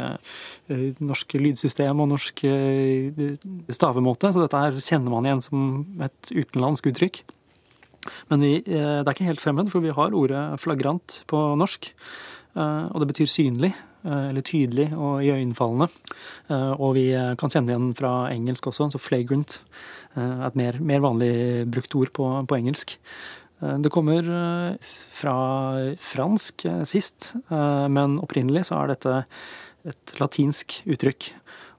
norske 1.03 1.43
lydsystem 1.43 2.05
og 2.05 2.13
norsk 2.15 2.45
stavemåte. 3.75 4.31
Så 4.31 4.47
dette 4.47 4.63
her 4.63 4.79
kjenner 4.79 5.17
man 5.17 5.27
igjen 5.27 5.43
som 5.43 5.67
et 6.07 6.33
utenlandsk 6.39 6.87
uttrykk. 6.93 7.25
Men 8.29 8.41
vi, 8.45 8.55
eh, 8.57 9.01
det 9.03 9.07
er 9.07 9.15
ikke 9.15 9.29
helt 9.29 9.43
fremmed, 9.43 9.71
for 9.73 9.85
vi 9.85 9.95
har 9.95 10.17
ordet 10.17 10.43
flagrant 10.63 11.23
på 11.31 11.43
norsk. 11.59 11.93
eh, 12.57 12.85
Og 12.93 13.01
det 13.01 13.09
betyr 13.13 13.29
synlig, 13.29 13.75
eh, 14.05 14.29
eller 14.31 14.43
tydelig 14.43 14.93
og 14.97 15.23
iøynefallende. 15.23 15.89
Og 16.79 16.95
vi 16.95 17.13
kan 17.37 17.51
kjenne 17.51 17.69
igjen 17.69 17.97
fra 17.97 18.31
engelsk 18.31 18.67
også, 18.67 18.91
så 18.93 18.99
flagrant 18.99 19.61
er 20.17 20.47
et 20.47 20.57
mer, 20.57 20.81
mer 20.81 21.01
vanlig 21.01 21.71
brukt 21.71 21.95
ord 21.95 22.13
på, 22.13 22.47
på 22.47 22.57
engelsk. 22.57 22.99
Det 23.61 23.91
kommer 23.91 24.23
fra 24.79 25.95
fransk 25.99 26.65
sist, 26.85 27.35
men 27.51 28.19
opprinnelig 28.19 28.67
så 28.67 28.79
er 28.81 28.89
dette 28.89 29.25
et 29.85 30.15
latinsk 30.19 30.83
uttrykk. 30.87 31.33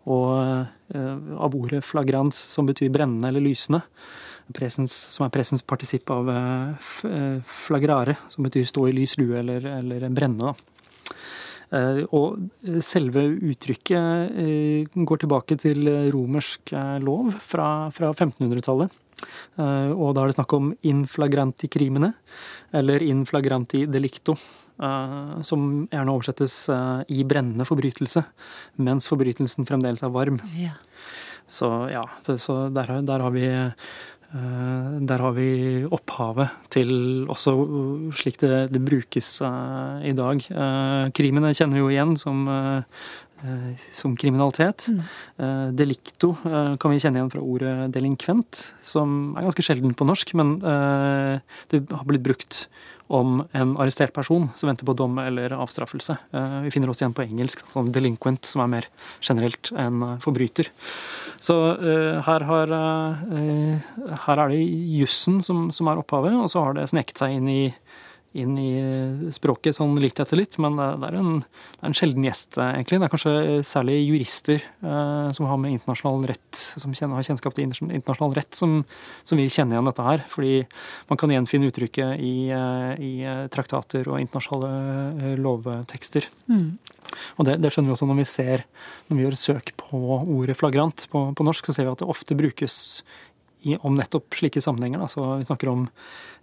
Og 0.05 0.67
av 0.93 1.55
ordet 1.55 1.83
flagrans, 1.83 2.35
som 2.35 2.67
betyr 2.67 2.91
brennende 2.91 3.27
eller 3.27 3.41
lysende, 3.41 3.81
presens, 4.55 4.93
som 5.13 5.25
er 5.25 5.33
pressens 5.33 5.63
partisipp 5.65 6.09
av 6.13 6.29
eh, 6.33 6.91
eh, 7.09 7.55
flagrare, 7.65 8.17
som 8.33 8.45
betyr 8.45 8.67
stå 8.67 8.87
i 8.89 8.95
lys 8.95 9.17
lue 9.19 9.39
eller, 9.39 9.65
eller 9.79 10.07
brenne. 10.13 10.51
Da. 10.51 11.15
Eh, 11.77 12.01
og 12.17 12.79
selve 12.85 13.25
uttrykket 13.51 14.95
går 14.95 15.21
tilbake 15.23 15.59
til 15.61 15.91
romersk 16.13 16.73
lov 17.05 17.35
fra, 17.43 17.69
fra 17.93 18.13
1500-tallet. 18.15 18.97
Og 19.59 20.13
da 20.15 20.21
er 20.23 20.29
det 20.29 20.37
snakk 20.37 20.53
om 20.55 20.69
inflagranti 20.87 21.67
crimine, 21.67 22.13
eller 22.71 23.03
inflagranti 23.03 23.83
delicto. 23.91 24.37
Som 25.43 25.65
gjerne 25.91 26.13
oversettes 26.13 26.53
i 27.11 27.25
brennende 27.27 27.67
forbrytelse, 27.67 28.23
mens 28.79 29.09
forbrytelsen 29.11 29.67
fremdeles 29.67 30.05
er 30.07 30.13
varm. 30.15 30.39
Ja. 30.55 30.77
Så 31.49 31.67
ja, 31.91 32.05
så 32.23 32.69
der, 32.69 33.01
der 33.01 33.25
har 33.25 33.35
vi 33.35 33.47
der 34.29 35.21
har 35.23 35.33
vi 35.33 35.81
opphavet 35.89 36.51
til 36.69 36.91
også 37.33 37.53
slik 38.13 38.35
det, 38.43 38.67
det 38.69 38.81
brukes 38.85 39.29
uh, 39.41 39.97
i 40.05 40.13
dag. 40.13 40.43
Uh, 40.53 41.09
krimene 41.17 41.49
kjenner 41.57 41.79
vi 41.79 41.81
jo 41.81 41.89
igjen 41.89 42.13
som, 42.21 42.43
som 43.95 44.15
kriminalitet. 44.19 44.89
Mm. 44.89 45.75
delicto 45.77 46.33
kan 46.43 46.91
vi 46.91 46.99
kjenne 46.99 47.21
igjen 47.21 47.31
fra 47.31 47.43
ordet 47.43 47.73
delinkvent, 47.95 48.61
som 48.83 49.35
er 49.37 49.47
ganske 49.47 49.63
sjelden 49.65 49.95
på 49.95 50.07
norsk, 50.07 50.33
men 50.39 50.57
det 50.59 51.83
har 51.87 52.07
blitt 52.09 52.25
brukt 52.25 52.65
om 53.09 53.39
en 53.57 53.71
arrestert 53.81 54.13
person 54.13 54.51
som 54.55 54.69
venter 54.69 54.85
på 54.85 54.93
dom 54.93 55.17
eller 55.17 55.55
avstraffelse. 55.57 56.13
Eh, 56.29 56.57
vi 56.67 56.71
finner 56.73 56.91
også 56.91 57.03
igjen 57.03 57.15
på 57.17 57.25
engelsk 57.25 57.63
sånn 57.73 57.89
delinquent, 57.93 58.45
som 58.45 58.61
er 58.61 58.69
mer 58.75 58.87
generelt 59.25 59.71
en 59.73 60.03
eh, 60.05 60.19
forbryter. 60.21 60.69
Så 61.41 61.55
her, 61.79 62.43
har, 62.43 62.71
her 64.25 64.41
er 64.43 64.49
det 64.51 64.57
jussen 64.99 65.37
som, 65.39 65.69
som, 65.71 65.87
er 65.87 66.01
opphavet, 66.01 66.35
og 66.35 66.49
så 66.51 66.65
har 66.65 66.75
det 66.75 66.89
sneket 66.91 67.21
seg 67.21 67.37
inn 67.37 67.47
i 67.47 67.61
inn 68.37 68.57
i 68.61 69.31
språket 69.33 69.77
sånn 69.77 69.95
litt 70.01 70.19
etter 70.21 70.37
litt, 70.37 70.59
men 70.61 70.77
det 70.77 71.07
er 71.07 71.15
en, 71.17 71.39
det 71.41 71.81
er 71.81 71.89
en 71.89 71.97
sjelden 71.97 72.27
gjest, 72.27 72.59
egentlig. 72.61 72.99
Det 73.01 73.07
er 73.07 73.13
kanskje 73.13 73.33
særlig 73.65 73.95
jurister 74.03 74.59
eh, 74.59 75.29
som 75.33 75.47
har 75.49 75.57
med 75.61 75.73
internasjonal 75.73 76.27
rett, 76.29 76.59
som 76.77 76.93
kjenner, 76.93 77.17
har 77.17 77.25
kjennskap 77.25 77.57
til 77.57 77.65
internasjonal 77.65 78.35
rett, 78.37 78.53
som, 78.57 78.79
som, 79.23 79.39
vil 79.39 79.49
kjenne 79.49 79.73
igjen 79.73 79.89
dette 79.89 80.05
her. 80.05 80.25
Fordi 80.29 80.53
man 81.09 81.21
kan 81.21 81.33
gjenfinne 81.33 81.71
uttrykket 81.71 82.21
i, 82.21 82.35
eh, 82.53 82.91
i 83.01 83.13
traktater 83.53 84.11
og 84.11 84.21
internasjonale 84.21 85.31
eh, 85.31 85.39
lovtekster. 85.41 86.29
Mm. 86.51 86.67
Og 87.41 87.47
det, 87.47 87.57
det, 87.63 87.71
skjønner 87.73 87.89
vi 87.89 87.95
også 87.97 88.09
når 88.11 88.21
vi 88.21 88.27
ser, 88.29 88.65
når 89.09 89.17
vi 89.17 89.25
gjør 89.25 89.39
søk 89.41 89.73
på 89.81 90.03
ordet 90.19 90.57
flagrant 90.59 91.07
på, 91.09 91.25
på 91.33 91.47
norsk, 91.47 91.65
så 91.65 91.75
ser 91.75 91.89
vi 91.89 91.95
at 91.95 92.03
det 92.03 92.13
ofte 92.13 92.37
brukes 92.37 92.77
om 93.79 93.95
nettopp 93.95 94.33
slike 94.33 94.61
sammenhenger. 94.61 94.99
Da. 94.99 95.37
Vi 95.37 95.45
snakker 95.45 95.69
om 95.69 95.87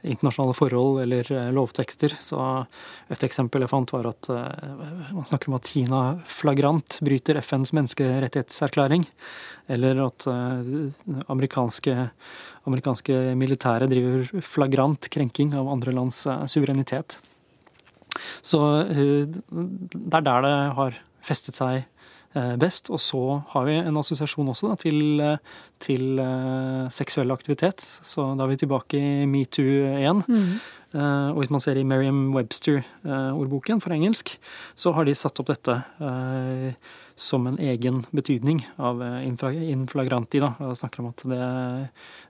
internasjonale 0.03 0.55
forhold 0.55 1.01
eller 1.03 1.33
eh, 1.33 1.53
lovtekster. 1.53 2.13
Så 2.21 2.41
et 3.09 3.25
eksempel 3.25 3.65
jeg 3.65 3.73
fant, 3.73 3.93
var 3.95 4.11
at 4.11 4.29
uh, 4.31 4.83
man 5.17 5.27
snakker 5.27 5.51
om 5.51 5.57
at 5.59 5.71
Kina 5.71 6.03
flagrant 6.31 6.99
bryter 7.05 7.41
FNs 7.41 7.73
menneskerettighetserklæring. 7.77 9.07
Eller 9.73 10.05
at 10.05 10.29
uh, 10.29 10.93
amerikanske, 11.33 11.97
amerikanske 12.69 13.19
militære 13.39 13.89
driver 13.91 14.45
flagrant 14.45 15.11
krenking 15.13 15.57
av 15.57 15.73
andre 15.73 15.97
lands 15.97 16.23
suverenitet. 16.53 17.19
Så 18.45 18.61
det 18.89 20.15
er 20.17 20.25
der 20.25 20.47
det 20.47 20.57
har 20.79 20.97
festet 21.27 21.59
seg 21.59 21.85
Eh, 21.85 21.96
best. 22.61 22.90
Og 22.92 23.01
så 23.03 23.22
har 23.53 23.68
vi 23.68 23.77
en 23.81 24.01
assosiasjon 24.01 24.53
også 24.53 24.72
da, 24.72 24.79
til, 24.81 25.20
eh, 25.22 25.38
til 25.83 26.20
uh, 26.20 26.88
seksuell 26.92 27.33
aktivitet. 27.35 27.85
Så 28.07 28.29
da 28.37 28.44
er 28.44 28.53
vi 28.53 28.61
tilbake 28.61 29.01
i 29.01 29.29
metoo 29.31 29.94
igjen. 29.96 30.22
Mm. 30.27 30.59
Uh, 30.96 31.31
og 31.35 31.42
hvis 31.42 31.53
man 31.53 31.62
ser 31.64 31.79
i 31.81 31.85
Merriam 31.85 32.31
Webster-ordboken 32.35 33.81
uh, 33.81 33.83
for 33.83 33.96
engelsk, 33.96 34.37
så 34.79 34.94
har 34.96 35.09
de 35.09 35.16
satt 35.16 35.40
opp 35.42 35.51
dette 35.53 35.81
som 37.16 37.46
en 37.49 37.57
egen 37.64 38.03
betydning 38.12 38.61
av 38.77 39.01
inflagranti. 39.25 40.40
Da, 40.42 40.53
og 40.61 40.77
snakker 40.77 41.03
om 41.03 41.11
at 41.14 41.25
det 41.25 41.46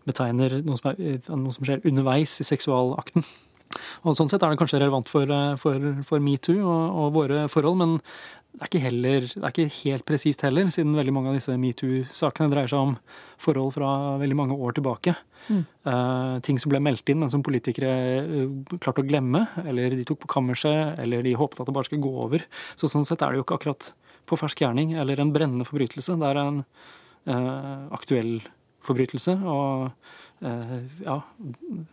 betegner 0.07 0.61
noe 0.63 0.79
som, 0.79 0.93
er, 0.93 1.19
noe 1.35 1.55
som 1.55 1.67
skjer 1.67 1.83
underveis 1.91 2.39
i 2.43 2.47
seksualakten. 2.47 3.27
Og 4.07 4.15
Sånn 4.17 4.31
sett 4.31 4.45
er 4.47 4.53
det 4.53 4.61
kanskje 4.61 4.79
relevant 4.81 5.11
for, 5.11 5.31
for, 5.61 5.91
for 6.07 6.23
metoo 6.23 6.61
og, 6.63 6.85
og, 6.87 7.09
våre 7.19 7.43
forhold, 7.53 7.81
men 7.83 7.97
det 8.57 8.65
er 8.65 8.71
ikke, 8.71 8.81
heller, 8.87 9.25
det 9.29 9.43
er 9.45 9.53
ikke 9.53 9.81
helt 9.83 10.05
presist 10.09 10.41
heller, 10.47 10.69
siden 10.73 10.97
veldig 10.97 11.13
mange 11.13 11.29
av 11.29 11.35
disse 11.37 11.53
metoo-sakene 11.61 12.49
dreier 12.49 12.71
seg 12.73 12.87
om 12.87 12.95
forhold 13.43 13.75
fra 13.75 13.91
veldig 14.23 14.39
mange 14.39 14.57
år 14.57 14.79
tilbake. 14.79 15.13
Mm. 15.51 15.59
Uh, 15.85 16.39
ting 16.47 16.57
som 16.63 16.73
ble 16.73 16.81
meldt 16.81 17.13
inn, 17.13 17.21
men 17.21 17.29
som 17.33 17.45
politikere 17.45 17.91
uh, 18.25 18.79
klarte 18.81 19.05
å 19.05 19.07
glemme. 19.07 19.43
Eller 19.69 19.93
de 19.93 20.07
tok 20.09 20.23
på 20.25 20.31
kammerset, 20.39 20.97
eller 21.05 21.21
de 21.27 21.35
håpet 21.37 21.61
at 21.61 21.69
det 21.69 21.75
bare 21.77 21.91
skulle 21.91 22.07
gå 22.07 22.15
over. 22.25 22.47
Så 22.81 22.89
sånn 22.89 23.05
sett 23.05 23.21
er 23.21 23.35
det 23.35 23.43
jo 23.43 23.45
ikke 23.45 23.59
akkurat 23.61 23.91
på 24.27 24.41
fersk 24.41 24.65
gjerning 24.65 24.97
eller 24.97 25.21
en 25.21 25.35
brennende 25.37 25.69
forbrytelse. 25.69 26.17
Det 26.17 26.31
er 26.31 26.41
en 26.41 26.63
uh, 26.65 27.85
aktuell 27.99 28.39
forbrytelse, 28.87 29.37
og 29.51 29.91
ja, 30.37 31.15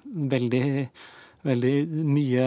veldig 0.04 0.66
veldig 1.44 1.74
mye 2.08 2.46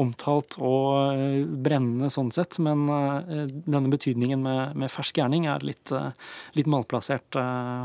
omtalt 0.00 0.56
og 0.64 1.12
eh, 1.12 1.44
brennende 1.44 2.10
sånn 2.12 2.32
sett, 2.34 2.58
men 2.62 2.86
eh, 2.88 3.46
denne 3.66 3.92
betydningen 3.92 4.42
med, 4.44 4.76
med 4.80 4.92
fersk 4.92 5.20
gjerning 5.20 5.46
er 5.50 5.64
litt, 5.66 5.92
eh, 5.92 6.10
litt 6.56 6.70
malplassert 6.70 7.36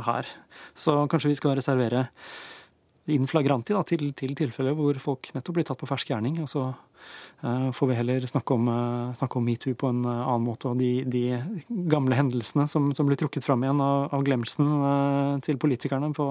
her. 0.05 0.29
Så 0.77 1.03
kanskje 1.11 1.33
vi 1.33 1.39
skal 1.39 1.57
reservere 1.59 2.07
in 3.11 3.27
flagranti 3.29 3.75
da, 3.75 3.83
til, 3.85 4.09
til 4.17 4.33
tilfeller 4.37 4.73
hvor 4.77 4.97
folk 5.01 5.29
nettopp 5.35 5.59
blir 5.59 5.67
tatt 5.67 5.81
på 5.81 5.89
fersk 5.89 6.09
gjerning. 6.09 6.41
og 6.41 6.49
så 6.51 6.69
får 7.45 7.89
vi 7.91 7.95
heller 7.99 8.23
snakke 8.25 8.55
om, 8.55 8.69
snakke 9.13 9.37
om 9.37 9.43
metoo 9.45 9.75
på 9.77 9.91
en 9.91 9.99
annen 10.07 10.41
måte. 10.47 10.71
Og 10.71 10.79
de, 10.79 11.03
de 11.05 11.37
gamle 11.91 12.17
hendelsene 12.17 12.65
som, 12.71 12.87
som, 12.97 13.05
blir 13.05 13.19
trukket 13.21 13.45
fram 13.45 13.61
igjen 13.61 13.83
av, 13.83 14.07
av 14.15 14.25
glemselsen 14.25 15.43
til 15.45 15.61
politikerne 15.61 16.09
på, 16.17 16.25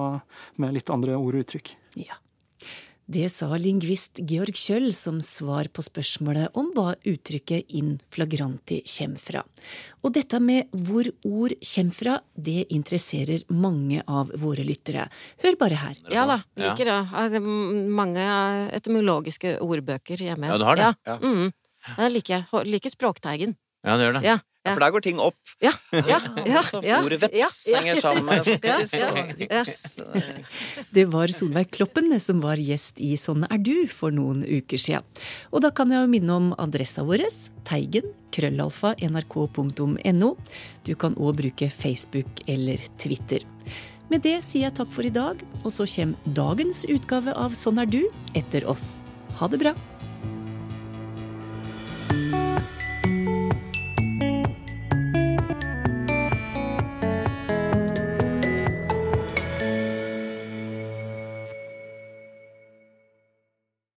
med 0.58 0.74
litt 0.74 0.90
andre 0.90 1.14
ord 1.14 1.38
og 1.38 1.46
uttrykk. 1.46 1.76
Ja. 2.02 2.18
Det 3.04 3.26
sa 3.28 3.50
lingvist 3.60 4.16
Georg 4.24 4.56
Kjøll 4.56 4.86
som 4.96 5.18
svar 5.20 5.68
på 5.68 5.82
spørsmålet 5.84 6.54
om 6.56 6.70
hva 6.72 6.94
uttrykket 7.04 7.74
in 7.76 7.98
flagranti 8.14 8.78
kommer 8.88 9.20
fra. 9.20 9.42
Og 10.00 10.14
dette 10.16 10.40
med 10.40 10.72
hvor 10.72 11.10
ord 11.28 11.52
kommer 11.60 11.98
fra, 11.98 12.14
det 12.32 12.64
interesserer 12.72 13.44
mange 13.52 14.00
av 14.08 14.32
våre 14.40 14.64
lyttere. 14.64 15.04
Hør 15.44 15.60
bare 15.60 15.82
her. 15.82 16.00
Ja 16.14 16.24
da, 16.30 16.38
liker 16.56 16.88
det. 16.88 16.96
Ja. 17.12 17.44
Mange 18.00 18.24
etymologiske 18.80 19.58
ordbøker 19.60 20.24
hjemme. 20.24 20.48
Ja, 20.48 20.56
du 20.56 20.64
har 20.64 20.80
det? 20.80 20.88
Ja. 20.88 20.96
ja. 21.12 21.20
Mm. 21.20 21.52
Jeg 21.98 22.16
liker, 22.16 22.48
liker 22.64 22.96
språkteigen. 22.96 23.58
Ja, 23.84 23.98
det 24.00 24.08
gjør 24.08 24.16
det. 24.16 24.24
Ja. 24.32 24.40
Ja, 24.64 24.72
for 24.72 24.80
der 24.80 24.92
går 24.94 25.02
ting 25.04 25.18
opp. 25.20 25.36
Ja, 25.60 25.74
ja, 25.92 26.18
ja, 26.48 26.62
ja 26.88 27.02
Ordet 27.04 27.20
veps 27.26 27.58
henger 27.68 28.00
sammen 28.00 28.44
faktisk. 28.46 30.00
Det 30.96 31.04
var 31.12 31.32
Solveig 31.36 31.68
Kloppen 31.76 32.08
som 32.20 32.40
var 32.40 32.56
gjest 32.56 33.02
i 33.04 33.12
Sånn 33.20 33.44
er 33.44 33.60
du 33.60 33.84
for 33.92 34.14
noen 34.14 34.40
uker 34.40 34.80
siden. 34.80 35.04
Og 35.52 35.60
da 35.66 35.68
kan 35.74 35.92
jeg 35.92 36.00
jo 36.00 36.10
minne 36.10 36.32
om 36.40 36.50
adressa 36.56 37.04
vår, 37.04 37.26
teigen, 37.68 38.08
krøllalfa, 38.32 38.94
nrk.no. 39.04 40.30
Du 40.88 40.94
kan 40.96 41.16
òg 41.20 41.42
bruke 41.44 41.68
Facebook 41.68 42.44
eller 42.48 42.80
Twitter. 42.96 43.44
Med 44.08 44.24
det 44.24 44.38
sier 44.44 44.70
jeg 44.70 44.78
takk 44.80 44.92
for 44.96 45.04
i 45.04 45.12
dag, 45.12 45.40
og 45.60 45.70
så 45.72 45.84
kommer 45.88 46.36
dagens 46.36 46.86
utgave 46.88 47.36
av 47.36 47.52
Sånn 47.58 47.80
er 47.84 47.88
du 47.88 48.00
etter 48.32 48.64
oss. 48.64 48.94
Ha 49.40 49.48
det 49.52 49.60
bra. 49.60 49.76